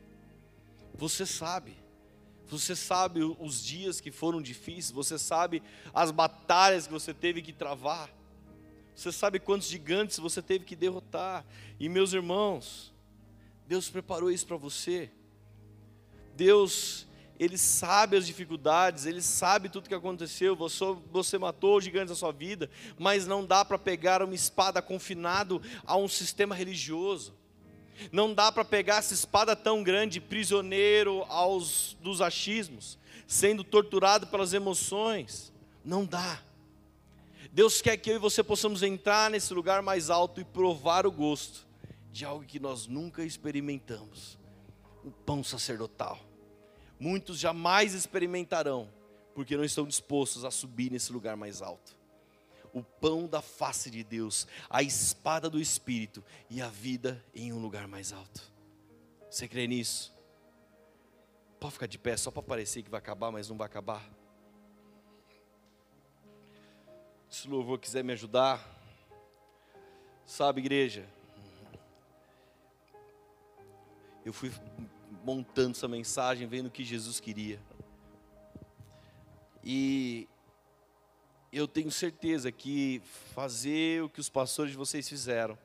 [0.93, 1.75] Você sabe.
[2.47, 7.51] Você sabe os dias que foram difíceis, você sabe as batalhas que você teve que
[7.51, 8.13] travar.
[8.95, 11.43] Você sabe quantos gigantes você teve que derrotar.
[11.79, 12.93] E meus irmãos,
[13.67, 15.09] Deus preparou isso para você.
[16.35, 17.07] Deus
[17.41, 20.55] ele sabe as dificuldades, Ele sabe tudo que aconteceu.
[20.55, 22.69] Você, você matou os gigantes da sua vida,
[22.99, 27.33] mas não dá para pegar uma espada confinado a um sistema religioso.
[28.11, 34.53] Não dá para pegar essa espada tão grande, prisioneiro aos dos achismos, sendo torturado pelas
[34.53, 35.51] emoções.
[35.83, 36.43] Não dá.
[37.51, 41.11] Deus quer que eu e você possamos entrar nesse lugar mais alto e provar o
[41.11, 41.65] gosto
[42.11, 44.37] de algo que nós nunca experimentamos
[45.03, 46.19] o pão sacerdotal.
[47.01, 48.87] Muitos jamais experimentarão,
[49.33, 51.97] porque não estão dispostos a subir nesse lugar mais alto.
[52.71, 57.57] O pão da face de Deus, a espada do Espírito e a vida em um
[57.57, 58.43] lugar mais alto.
[59.31, 60.15] Você crê nisso?
[61.59, 64.07] Pode ficar de pé só para parecer que vai acabar, mas não vai acabar.
[67.27, 68.63] Se o louvor quiser me ajudar,
[70.23, 71.09] sabe, igreja,
[74.23, 74.51] eu fui
[75.23, 77.59] montando essa mensagem, vendo o que Jesus queria.
[79.63, 80.27] E
[81.51, 83.01] eu tenho certeza que
[83.33, 85.57] fazer o que os pastores de vocês fizeram,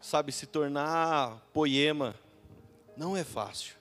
[0.00, 2.14] sabe, se tornar poema,
[2.96, 3.74] não é fácil.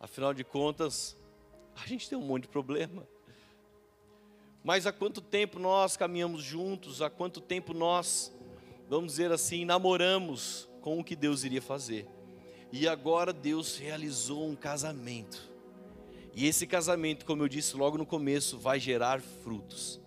[0.00, 1.16] Afinal de contas,
[1.74, 3.06] a gente tem um monte de problema.
[4.64, 8.32] Mas há quanto tempo nós caminhamos juntos, há quanto tempo nós,
[8.88, 12.08] vamos dizer assim, namoramos com o que Deus iria fazer.
[12.72, 15.52] E agora Deus realizou um casamento.
[16.34, 20.00] E esse casamento, como eu disse logo no começo, vai gerar frutos.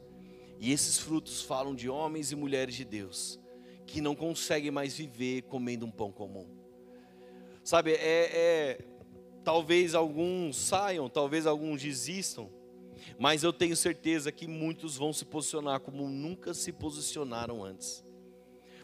[0.59, 3.39] E esses frutos falam de homens e mulheres de Deus
[3.85, 6.47] que não conseguem mais viver comendo um pão comum.
[7.63, 8.85] Sabe, é, é
[9.43, 12.51] talvez alguns saiam, talvez alguns desistam,
[13.17, 18.03] mas eu tenho certeza que muitos vão se posicionar como nunca se posicionaram antes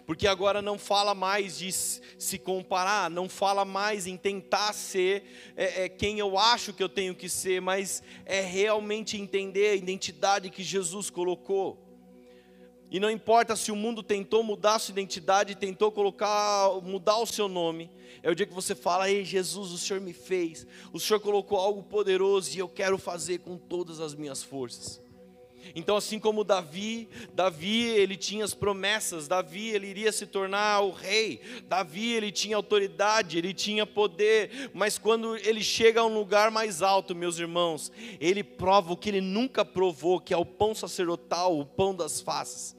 [0.06, 5.24] porque agora não fala mais de se comparar, não fala mais em tentar ser
[5.56, 9.76] é, é, quem eu acho que eu tenho que ser, mas é realmente entender a
[9.76, 11.82] identidade que Jesus colocou.
[12.92, 17.48] E não importa se o mundo tentou mudar sua identidade, tentou colocar, mudar o seu
[17.48, 17.90] nome.
[18.22, 20.68] É o dia que você fala: "Ei, Jesus, o Senhor me fez.
[20.94, 25.05] O Senhor colocou algo poderoso e eu quero fazer com todas as minhas forças."
[25.74, 30.92] Então, assim como Davi, Davi ele tinha as promessas, Davi ele iria se tornar o
[30.92, 36.52] rei, Davi ele tinha autoridade, ele tinha poder, mas quando ele chega a um lugar
[36.52, 40.76] mais alto, meus irmãos, ele prova o que ele nunca provou, que é o pão
[40.76, 42.76] sacerdotal, o pão das faces.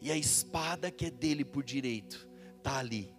[0.00, 2.28] E a espada que é dele por direito
[2.58, 3.14] está ali.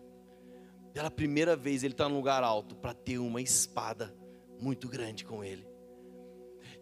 [0.94, 4.16] Pela primeira vez ele está num lugar alto para ter uma espada
[4.60, 5.75] muito grande com ele.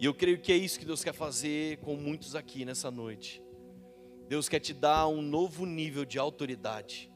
[0.04, 3.42] E eu creio que é isso que Deus quer fazer com muitos aqui nessa noite.
[4.28, 7.10] Deus quer te dar um novo nível de autoridade.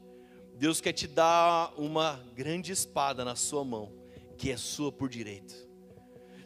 [0.55, 3.91] Deus quer te dar uma grande espada na sua mão,
[4.37, 5.53] que é sua por direito.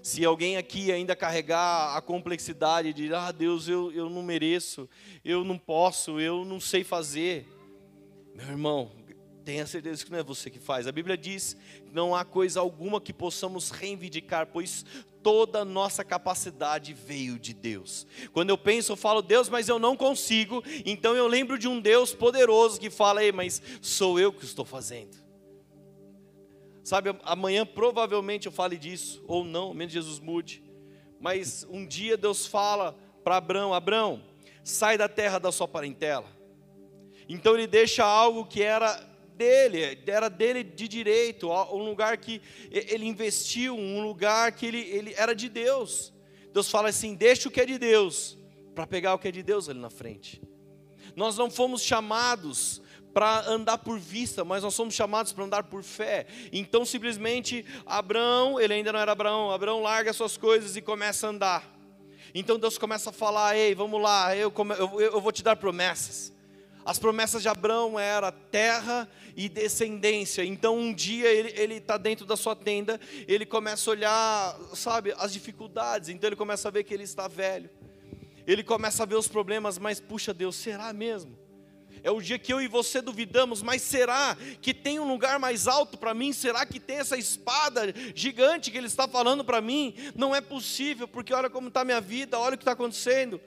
[0.02, 4.90] Se alguém aqui ainda carregar a complexidade de, ah, Deus, eu, eu não mereço,
[5.24, 7.48] eu não posso, eu não sei fazer,
[8.34, 8.92] meu irmão,
[9.44, 10.86] Tenha certeza que não é você que faz.
[10.86, 11.58] A Bíblia diz
[11.92, 14.86] não há coisa alguma que possamos reivindicar, pois
[15.24, 18.06] toda a nossa capacidade veio de Deus.
[18.34, 21.80] Quando eu penso, eu falo, Deus, mas eu não consigo, então eu lembro de um
[21.80, 25.18] Deus poderoso que fala, ei, mas sou eu que estou fazendo.
[26.84, 30.64] Sabe, amanhã provavelmente eu fale disso, ou não, menos Jesus mude.
[31.20, 34.24] Mas um dia Deus fala para Abraão: Abraão,
[34.64, 36.26] sai da terra da sua parentela.
[37.30, 39.11] Então ele deixa algo que era
[39.42, 42.40] dele, era dele de direito, um lugar que
[42.70, 46.14] ele investiu, um lugar que ele, ele era de Deus.
[46.54, 48.38] Deus fala assim: deixa o que é de Deus,
[48.76, 50.40] para pegar o que é de Deus ali na frente.
[51.16, 52.82] Nós não fomos chamados
[53.12, 56.28] para andar por vista, mas nós somos chamados para andar por fé.
[56.54, 61.32] Então, simplesmente, Abraão, ele ainda não era Abraão, Abraão larga suas coisas e começa a
[61.32, 61.82] andar.
[62.34, 66.32] Então Deus começa a falar: Ei, vamos lá, eu, eu, eu vou te dar promessas.
[66.92, 70.44] As promessas de Abraão era terra e descendência.
[70.44, 75.32] Então um dia ele está dentro da sua tenda, ele começa a olhar, sabe, as
[75.32, 76.10] dificuldades.
[76.10, 77.70] Então ele começa a ver que ele está velho.
[78.46, 81.40] Ele começa a ver os problemas, mas puxa Deus, será mesmo?
[82.04, 85.70] É o dia que eu e você duvidamos, mas será que tem um lugar mais
[85.70, 86.34] alto para mim?
[86.34, 89.96] Será que tem essa espada gigante que ele está falando para mim?
[90.14, 93.40] Não é possível, porque olha como está a minha vida, olha o que está acontecendo.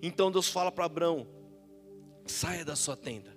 [0.00, 1.39] Então Deus fala para Abraão:
[2.30, 3.36] saia da sua tenda.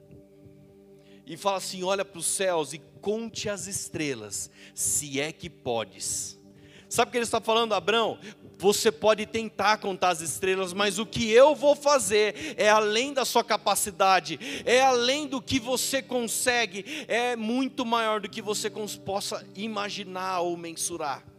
[1.25, 6.39] E fala assim: olha para os céus e conte as estrelas, se é que podes.
[6.87, 8.19] Sabe o que ele está falando, Abraão?
[8.59, 13.25] Você pode tentar contar as estrelas, mas o que eu vou fazer é além da
[13.25, 18.69] sua capacidade, é além do que você consegue, é muito maior do que você
[19.03, 21.32] possa imaginar ou mensurar.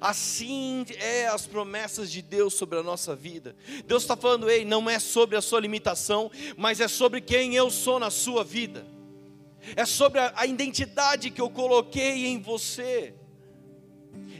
[0.00, 3.56] Assim é as promessas de Deus sobre a nossa vida.
[3.86, 7.70] Deus está falando, ei, não é sobre a sua limitação, mas é sobre quem eu
[7.70, 8.86] sou na sua vida.
[9.76, 13.14] é sobre a, a identidade que eu coloquei em você.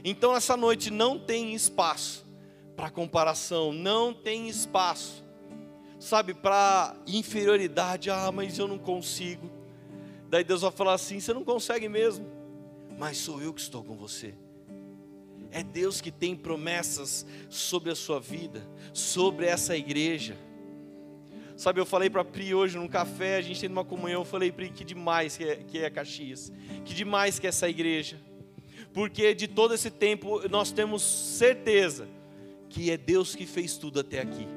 [0.03, 2.25] Então, essa noite não tem espaço
[2.75, 5.23] para comparação, não tem espaço,
[5.99, 8.09] sabe, para inferioridade.
[8.09, 9.51] Ah, mas eu não consigo.
[10.29, 12.25] Daí Deus vai falar assim: você não consegue mesmo,
[12.97, 14.33] mas sou eu que estou com você.
[15.51, 20.37] É Deus que tem promessas sobre a sua vida, sobre essa igreja.
[21.57, 24.51] Sabe, eu falei para Pri hoje num café, a gente tem uma comunhão, eu falei,
[24.51, 26.51] Pri, que demais que é, que é Caxias,
[26.83, 28.19] que demais que é essa igreja.
[28.93, 32.07] Porque de todo esse tempo nós temos certeza
[32.69, 34.47] que é Deus que fez tudo até aqui.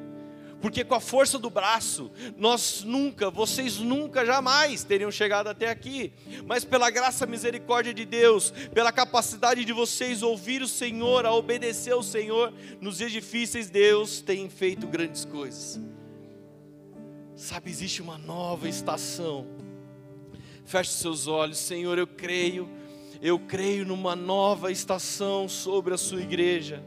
[0.65, 6.11] Porque com a força do braço, nós nunca, vocês nunca, jamais teriam chegado até aqui.
[6.47, 11.35] Mas pela graça e misericórdia de Deus, pela capacidade de vocês ouvir o Senhor, a
[11.35, 12.51] obedecer ao Senhor,
[12.81, 15.79] nos dias difíceis, Deus tem feito grandes coisas.
[17.37, 19.47] Sabe, existe uma nova estação.
[20.65, 22.71] Feche seus olhos, Senhor, eu creio,
[23.21, 26.83] eu creio numa nova estação sobre a sua igreja.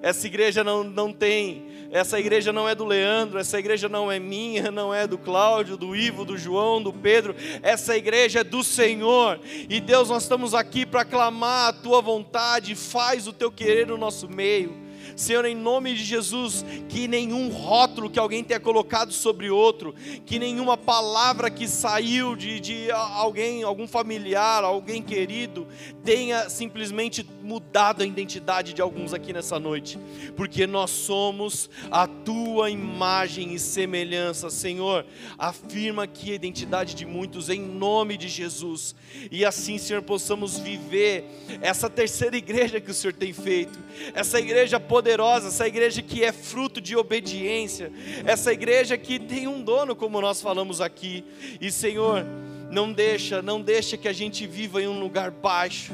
[0.00, 4.18] Essa igreja não, não tem, essa igreja não é do Leandro, essa igreja não é
[4.18, 8.62] minha, não é do Cláudio, do Ivo, do João, do Pedro, essa igreja é do
[8.62, 9.40] Senhor.
[9.68, 13.96] E Deus, nós estamos aqui para clamar a tua vontade, faz o teu querer no
[13.96, 14.87] nosso meio.
[15.16, 19.94] Senhor, em nome de Jesus, que nenhum rótulo que alguém tenha colocado sobre outro,
[20.24, 25.66] que nenhuma palavra que saiu de, de alguém, algum familiar, alguém querido,
[26.04, 29.98] tenha simplesmente mudado a identidade de alguns aqui nessa noite,
[30.36, 35.06] porque nós somos a tua imagem e semelhança, Senhor.
[35.38, 38.94] Afirma aqui a identidade de muitos em nome de Jesus,
[39.30, 41.24] e assim, Senhor, possamos viver
[41.60, 43.78] essa terceira igreja que o Senhor tem feito,
[44.14, 44.97] essa igreja poderosa,
[45.46, 47.92] essa igreja que é fruto de obediência,
[48.24, 51.24] essa igreja que tem um dono, como nós falamos aqui,
[51.60, 52.24] e Senhor,
[52.70, 55.92] não deixa, não deixa que a gente viva em um lugar baixo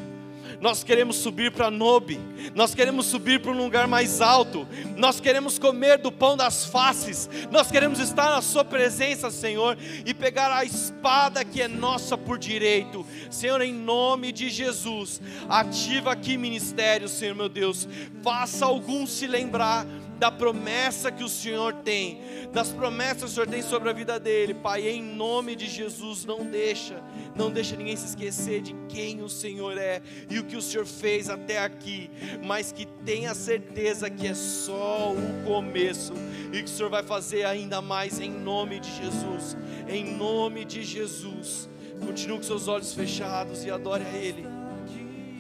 [0.61, 2.21] nós queremos subir para Nobe,
[2.55, 7.29] nós queremos subir para um lugar mais alto, nós queremos comer do pão das faces,
[7.51, 12.39] nós queremos estar na Sua presença, Senhor, e pegar a espada que é nossa por
[12.39, 17.89] direito, Senhor, em nome de Jesus, ativa aqui ministério, Senhor meu Deus,
[18.23, 19.87] faça algum se lembrar
[20.19, 22.21] da promessa que o Senhor tem,
[22.53, 26.25] das promessas que o Senhor tem sobre a vida dele, Pai, em nome de Jesus,
[26.25, 27.03] não deixa,
[27.35, 30.01] não deixa ninguém se esquecer de quem o Senhor é
[30.31, 32.11] e o que o Senhor fez até aqui,
[32.45, 36.13] mas que tenha certeza que é só o começo
[36.53, 39.57] e que o Senhor vai fazer ainda mais em nome de Jesus,
[39.89, 41.69] em nome de Jesus.
[42.05, 44.47] Continue com seus olhos fechados e adore a Ele,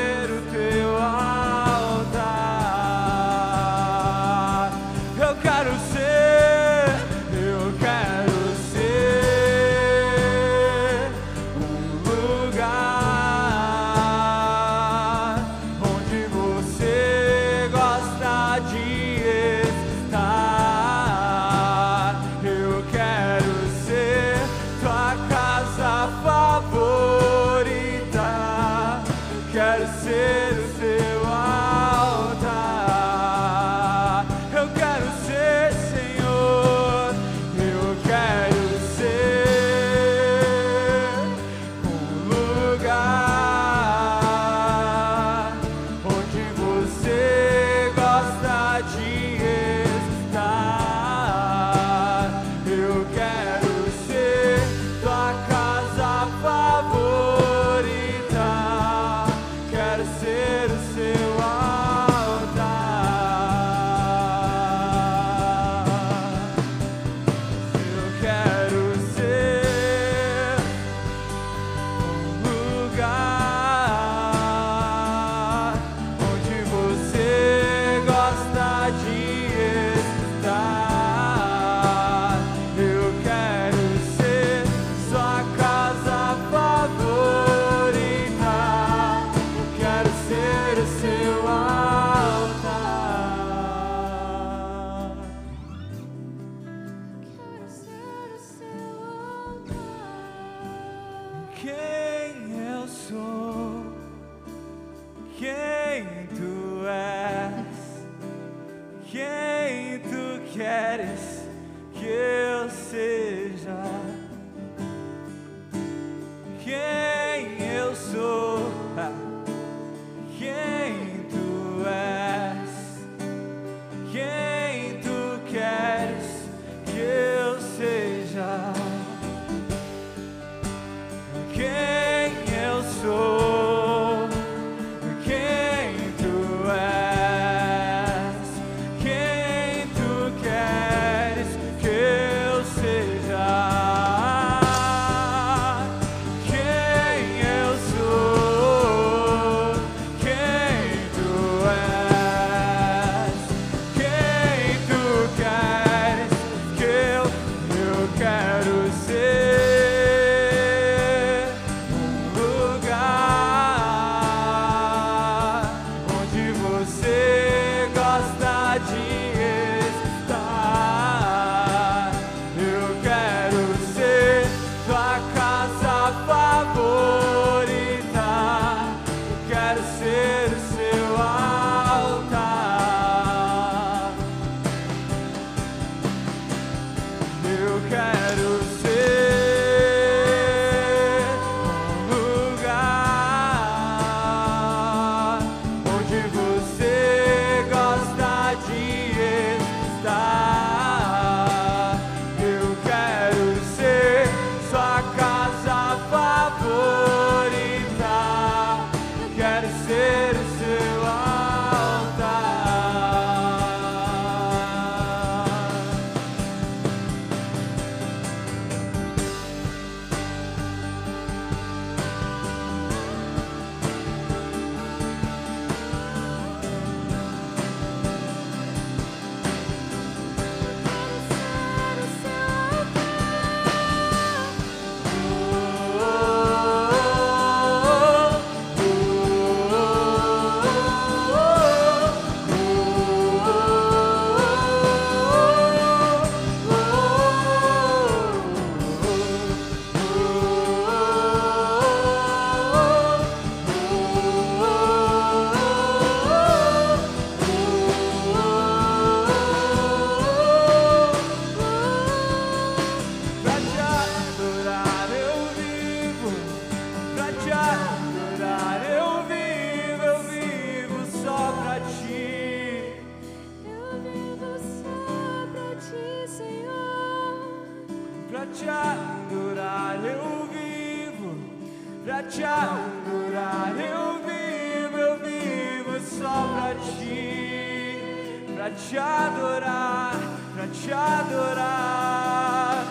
[288.61, 290.13] pra te adorar,
[290.53, 292.85] pra te adorar,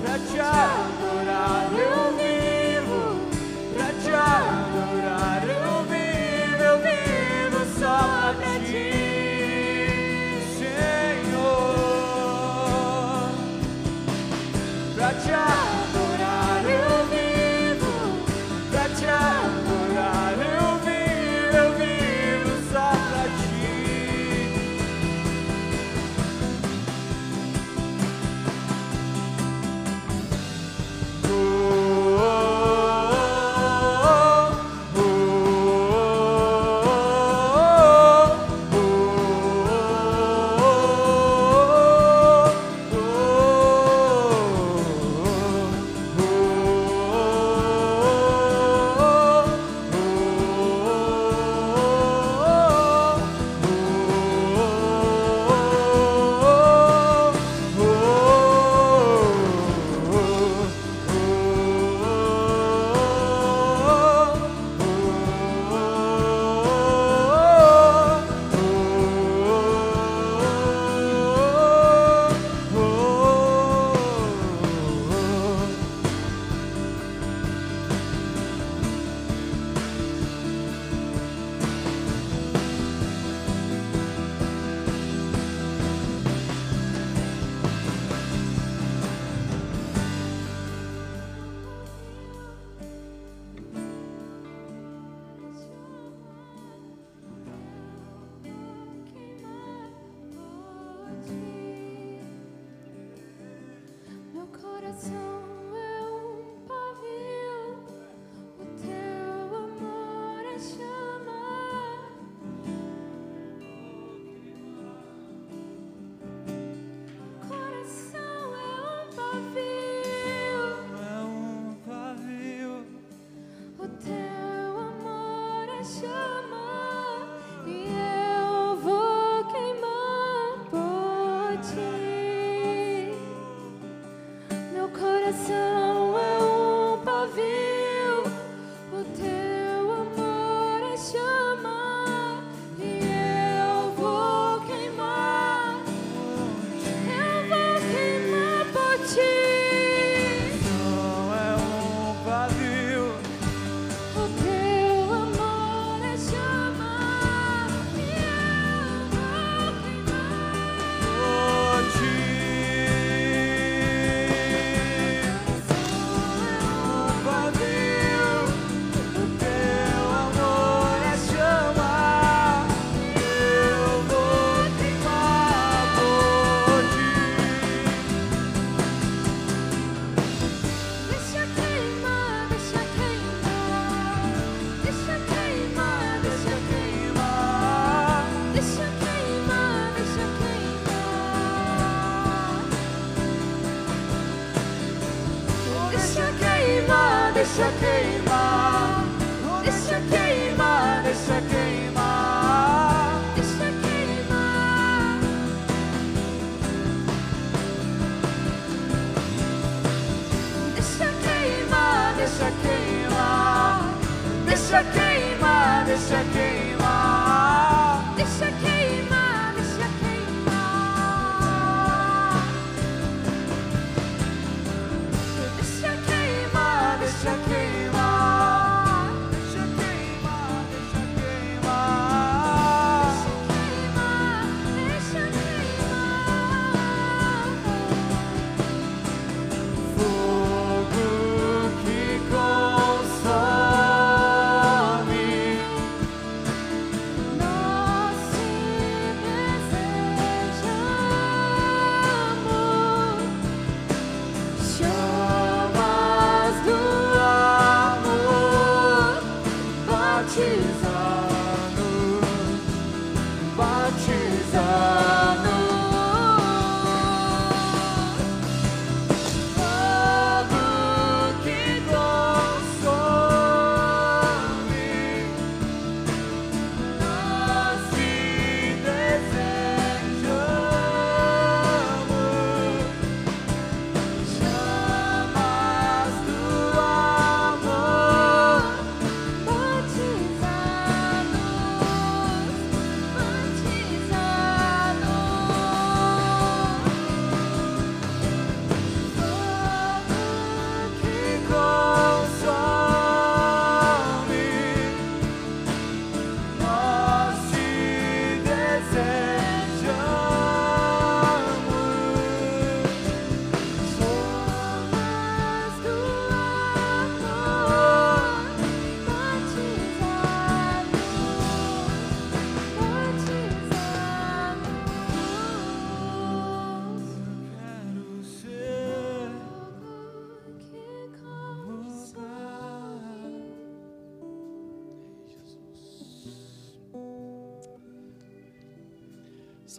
[0.00, 1.68] pra te adorar.
[1.72, 2.16] Eu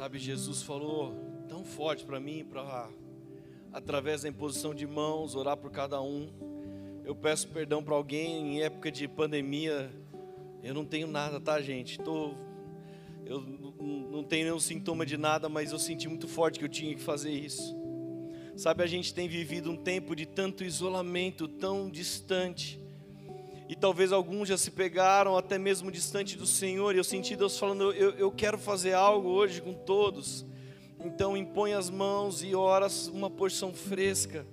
[0.07, 1.13] Sabe, Jesus falou
[1.49, 2.89] tão forte para mim, para
[3.73, 6.29] através da imposição de mãos, orar por cada um.
[7.03, 9.91] Eu peço perdão para alguém em época de pandemia.
[10.63, 11.99] Eu não tenho nada, tá, gente?
[11.99, 12.35] Tô,
[13.25, 13.41] eu
[14.09, 17.01] não tenho nenhum sintoma de nada, mas eu senti muito forte que eu tinha que
[17.01, 17.75] fazer isso.
[18.55, 22.79] Sabe, a gente tem vivido um tempo de tanto isolamento, tão distante.
[23.69, 26.95] E talvez alguns já se pegaram até mesmo distante do Senhor.
[26.95, 30.45] E eu senti Deus falando: eu, eu quero fazer algo hoje com todos.
[30.99, 34.45] Então impõe as mãos e ora uma porção fresca.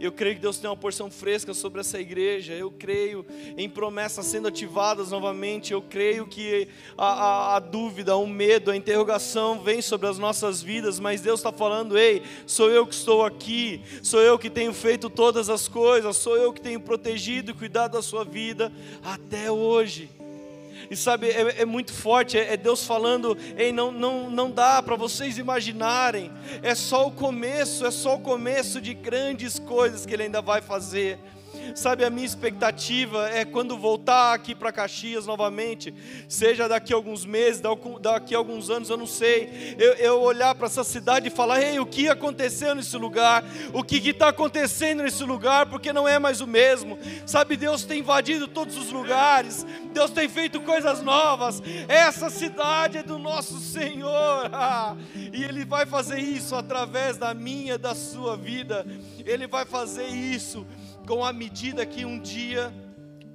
[0.00, 2.52] Eu creio que Deus tem uma porção fresca sobre essa igreja.
[2.52, 3.24] Eu creio
[3.56, 5.72] em promessas sendo ativadas novamente.
[5.72, 6.68] Eu creio que
[6.98, 10.98] a, a- a dúvida, o medo, a interrogação vem sobre as nossas vidas.
[11.00, 13.80] Mas Deus está falando: ei, sou eu que estou aqui.
[14.02, 16.16] Sou eu que tenho feito todas as coisas.
[16.16, 18.72] Sou eu que tenho protegido e cuidado da sua vida
[19.02, 20.10] até hoje.
[20.90, 24.82] E sabe, é, é muito forte, é, é Deus falando, ei, não, não, não dá
[24.82, 26.30] para vocês imaginarem,
[26.62, 30.60] é só o começo, é só o começo de grandes coisas que Ele ainda vai
[30.60, 31.18] fazer.
[31.74, 35.94] Sabe, a minha expectativa é quando voltar aqui para Caxias novamente,
[36.28, 37.60] seja daqui a alguns meses,
[38.00, 41.62] daqui a alguns anos, eu não sei, eu, eu olhar para essa cidade e falar:
[41.62, 43.44] ei, o que aconteceu nesse lugar?
[43.72, 45.66] O que está acontecendo nesse lugar?
[45.66, 46.98] Porque não é mais o mesmo.
[47.26, 51.62] Sabe, Deus tem invadido todos os lugares, Deus tem feito coisas novas.
[51.88, 54.50] Essa cidade é do nosso Senhor,
[55.32, 58.86] e Ele vai fazer isso através da minha, da sua vida.
[59.24, 60.66] Ele vai fazer isso
[61.06, 62.72] com a medida que um dia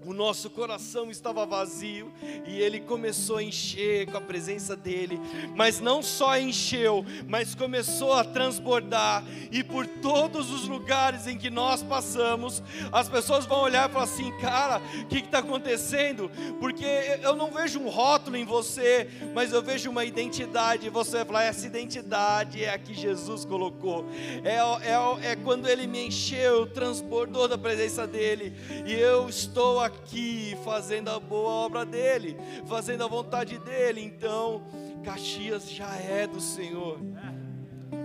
[0.10, 2.12] o nosso coração estava vazio
[2.48, 5.22] e ele começou a encher com a presença dele,
[5.56, 11.52] mas não só encheu, mas começou a transbordar, e por todos os lugares em que
[11.52, 16.32] nós passamos, as pessoas vão olhar e falar assim: cara, o que está acontecendo?
[16.60, 16.86] Porque
[17.22, 21.26] eu não vejo um rótulo em você, mas eu vejo uma identidade, e você vai
[21.26, 24.08] falar: essa identidade é a que Jesus colocou,
[24.44, 28.56] é, é, é quando ele me encheu, transbordou da presença dele,
[28.88, 34.02] e eu estou aqui aqui fazendo a boa obra dele, fazendo a vontade dele.
[34.02, 34.64] Então,
[35.04, 37.00] Caxias já é do Senhor,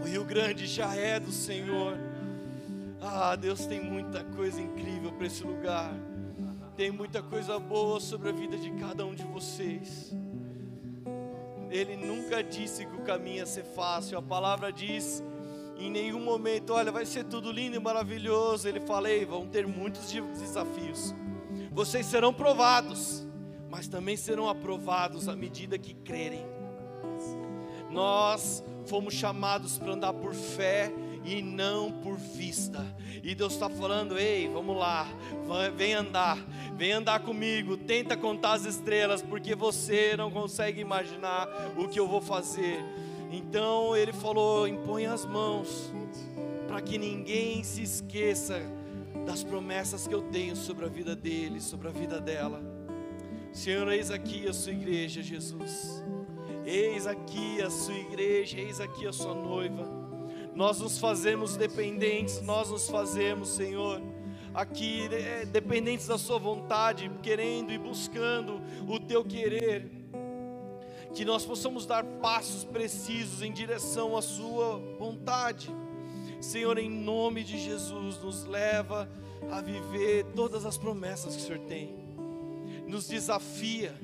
[0.03, 1.97] o Rio Grande já é do Senhor.
[3.01, 5.95] Ah, Deus tem muita coisa incrível para esse lugar,
[6.77, 10.13] tem muita coisa boa sobre a vida de cada um de vocês.
[11.71, 15.23] Ele nunca disse que o caminho ia ser fácil, a palavra diz
[15.77, 18.69] em nenhum momento, olha, vai ser tudo lindo e maravilhoso.
[18.69, 21.13] Ele fala, vão ter muitos desafios.
[21.75, 23.27] Vocês serão provados,
[23.69, 26.47] mas também serão aprovados à medida que crerem.
[27.91, 30.93] Nós fomos chamados para andar por fé
[31.25, 32.87] e não por vista.
[33.25, 35.05] E Deus está falando: ei, vamos lá,
[35.77, 36.39] vem andar,
[36.77, 42.07] vem andar comigo, tenta contar as estrelas, porque você não consegue imaginar o que eu
[42.07, 42.79] vou fazer.
[43.33, 45.93] Então ele falou: impõe as mãos,
[46.69, 48.63] para que ninguém se esqueça
[49.25, 52.63] das promessas que eu tenho sobre a vida dele, sobre a vida dela.
[53.53, 56.05] Senhor, eis aqui a sua igreja, Jesus.
[56.67, 59.87] Eis aqui a sua igreja, eis aqui a sua noiva.
[60.55, 64.01] Nós nos fazemos dependentes, nós nos fazemos, Senhor,
[64.55, 69.91] aqui é, dependentes da Sua vontade, querendo e buscando o Teu querer.
[71.13, 75.75] Que nós possamos dar passos precisos em direção à Sua vontade.
[76.45, 79.09] Senhor, em nome de Jesus, nos leva
[79.51, 81.95] a viver todas as promessas que o Senhor tem,
[82.87, 83.95] nos desafia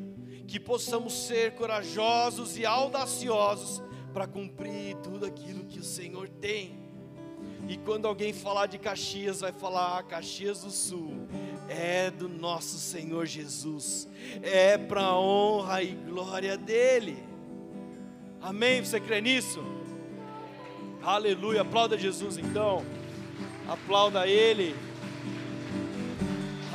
[0.46, 6.80] que possamos ser corajosos e audaciosos para cumprir tudo aquilo que o Senhor tem.
[7.68, 11.28] E quando alguém falar de Caxias, vai falar: ah, Caxias do Sul
[11.68, 14.08] é do nosso Senhor Jesus,
[14.42, 17.22] é para honra e glória dEle.
[18.40, 18.84] Amém?
[18.84, 19.62] Você crê nisso?
[21.02, 22.84] Aleluia, aplauda Jesus então.
[23.66, 24.74] Aplauda Ele.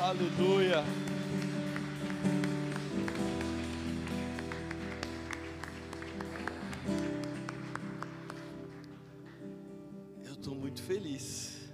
[0.01, 0.83] Aleluia.
[10.23, 11.71] Eu estou muito feliz.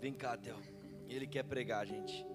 [0.00, 0.56] Vem cá, Theo.
[1.08, 2.33] Ele quer pregar, gente.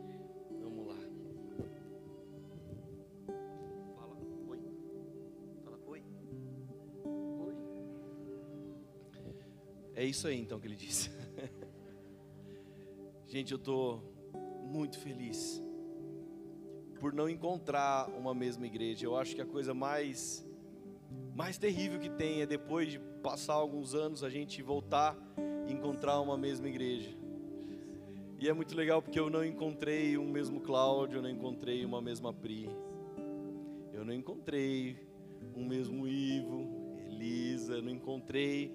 [10.10, 11.12] Isso aí então que ele disse.
[13.28, 14.04] Gente, eu estou
[14.64, 15.64] muito feliz
[17.00, 19.06] por não encontrar uma mesma igreja.
[19.06, 20.46] Eu acho que a coisa mais
[21.36, 25.18] mais terrível que tem é depois de passar alguns anos a gente voltar
[25.68, 27.16] e encontrar uma mesma igreja.
[28.40, 32.02] E é muito legal porque eu não encontrei um mesmo Cláudio, eu não encontrei uma
[32.02, 32.70] mesma Pri.
[33.94, 34.98] Eu não encontrei
[35.56, 38.74] um mesmo Ivo, Elisa, não encontrei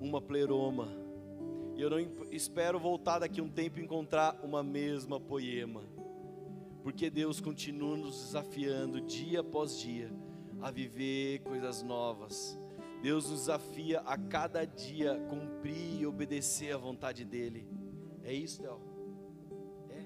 [0.00, 0.88] uma pleroma.
[1.74, 1.98] E eu não
[2.30, 5.82] espero voltar daqui um tempo e encontrar uma mesma poema.
[6.82, 10.10] Porque Deus continua nos desafiando dia após dia
[10.62, 12.58] a viver coisas novas.
[13.02, 17.68] Deus nos desafia a cada dia cumprir e obedecer à vontade dEle.
[18.22, 18.80] É isso, Theo?
[19.90, 20.02] É.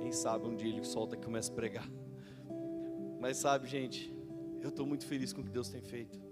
[0.00, 1.90] Quem sabe um dia ele solta e começa a pregar.
[3.20, 4.14] Mas sabe, gente,
[4.62, 6.25] eu estou muito feliz com o que Deus tem feito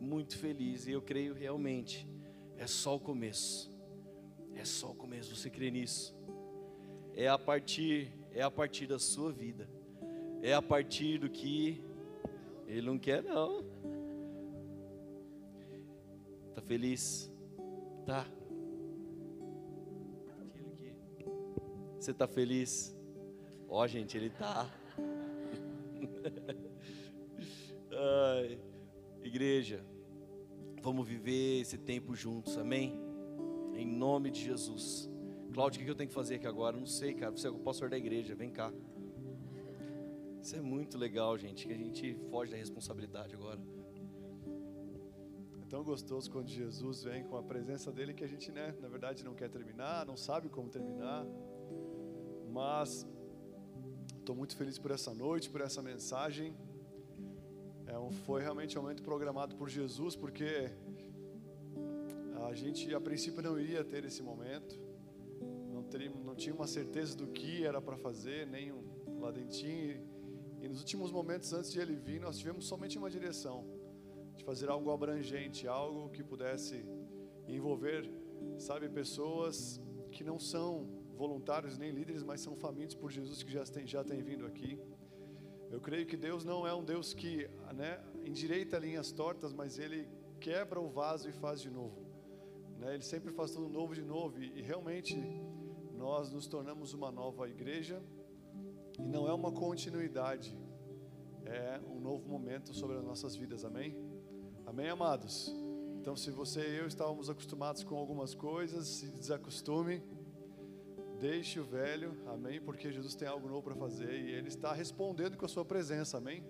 [0.00, 2.08] muito feliz e eu creio realmente
[2.58, 3.70] é só o começo.
[4.54, 5.36] É só o começo.
[5.36, 6.16] Você crê nisso?
[7.14, 9.68] É a partir é a partir da sua vida.
[10.42, 11.82] É a partir do que
[12.66, 13.64] ele não quer não.
[16.54, 17.30] Tá feliz?
[18.04, 18.26] Tá.
[21.98, 22.96] Você tá feliz?
[23.68, 24.70] Ó, oh, gente, ele tá.
[27.90, 28.58] Ai.
[29.26, 29.84] Igreja,
[30.80, 32.96] vamos viver esse tempo juntos, amém?
[33.74, 35.10] Em nome de Jesus.
[35.52, 36.76] Cláudio, o que eu tenho que fazer aqui agora?
[36.76, 37.32] Não sei, cara.
[37.32, 38.72] Você é o pastor da igreja, vem cá.
[40.40, 43.58] Isso é muito legal, gente, que a gente foge da responsabilidade agora.
[45.60, 48.86] É tão gostoso quando Jesus vem com a presença dele que a gente, né, na
[48.86, 51.26] verdade não quer terminar, não sabe como terminar.
[52.52, 53.04] Mas
[54.20, 56.54] estou muito feliz por essa noite, por essa mensagem.
[58.06, 60.70] Um, foi realmente um momento programado por Jesus, porque
[62.48, 64.78] a gente a princípio não iria ter esse momento,
[65.72, 70.00] não, teria, não tinha uma certeza do que era para fazer, nem um lá dentinho.
[70.60, 73.66] E nos últimos momentos antes de ele vir, nós tivemos somente uma direção
[74.36, 76.84] de fazer algo abrangente, algo que pudesse
[77.48, 78.08] envolver,
[78.56, 79.80] sabe, pessoas
[80.12, 84.04] que não são voluntários nem líderes, mas são famintos por Jesus que já tem, já
[84.04, 84.78] tem vindo aqui.
[85.70, 90.08] Eu creio que Deus não é um Deus que né, endireita linhas tortas, mas Ele
[90.40, 92.06] quebra o vaso e faz de novo.
[92.78, 92.94] Né?
[92.94, 95.16] Ele sempre faz tudo novo de novo e, e realmente
[95.96, 98.02] nós nos tornamos uma nova igreja
[98.98, 100.56] e não é uma continuidade,
[101.44, 103.96] é um novo momento sobre as nossas vidas, amém?
[104.64, 105.54] Amém, amados?
[106.00, 110.02] Então, se você e eu estávamos acostumados com algumas coisas, se desacostume,
[111.18, 112.60] deixe o velho, amém?
[112.60, 116.18] Porque Jesus tem algo novo para fazer e Ele está respondendo com a sua presença,
[116.18, 116.44] amém?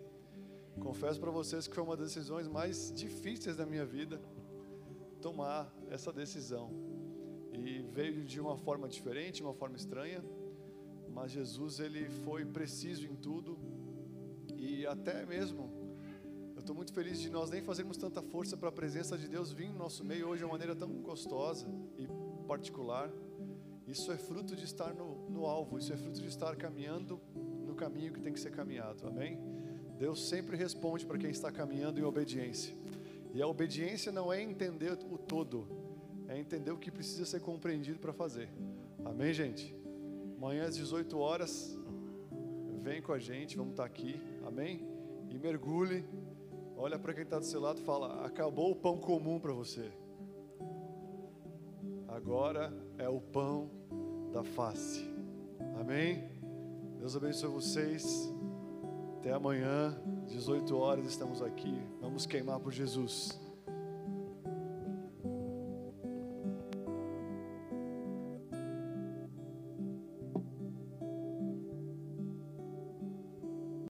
[0.81, 4.21] Confesso para vocês que foi uma das decisões mais difíceis da minha vida,
[5.23, 6.71] tomar essa decisão.
[7.53, 10.23] E veio de uma forma diferente, uma forma estranha,
[11.09, 13.59] mas Jesus ele foi preciso em tudo
[14.55, 15.71] e até mesmo
[16.55, 19.53] eu estou muito feliz de nós nem fazermos tanta força para a presença de Deus
[19.53, 21.67] vir no nosso meio hoje de uma maneira tão gostosa
[21.97, 22.07] e
[22.47, 23.11] particular.
[23.87, 27.21] Isso é fruto de estar no, no alvo, isso é fruto de estar caminhando
[27.65, 29.39] no caminho que tem que ser caminhado, amém?
[29.97, 32.77] Deus sempre responde para quem está caminhando em obediência.
[33.33, 35.69] E a obediência não é entender o todo,
[36.27, 38.49] é entender o que precisa ser compreendido para fazer.
[39.05, 39.75] Amém, gente?
[40.37, 41.79] Amanhã às 18 horas,
[42.83, 44.85] vem com a gente, vamos estar aqui, amém?
[45.31, 46.05] E mergulhe,
[46.77, 49.93] olha para quem está do seu lado e fala: acabou o pão comum para você.
[52.09, 53.76] Agora é o pão
[54.33, 55.09] da face.
[55.81, 56.29] Amém?
[56.99, 58.33] Deus abençoe vocês.
[59.19, 59.97] Até amanhã,
[60.27, 61.81] 18 horas, estamos aqui.
[62.01, 63.41] Vamos queimar por Jesus.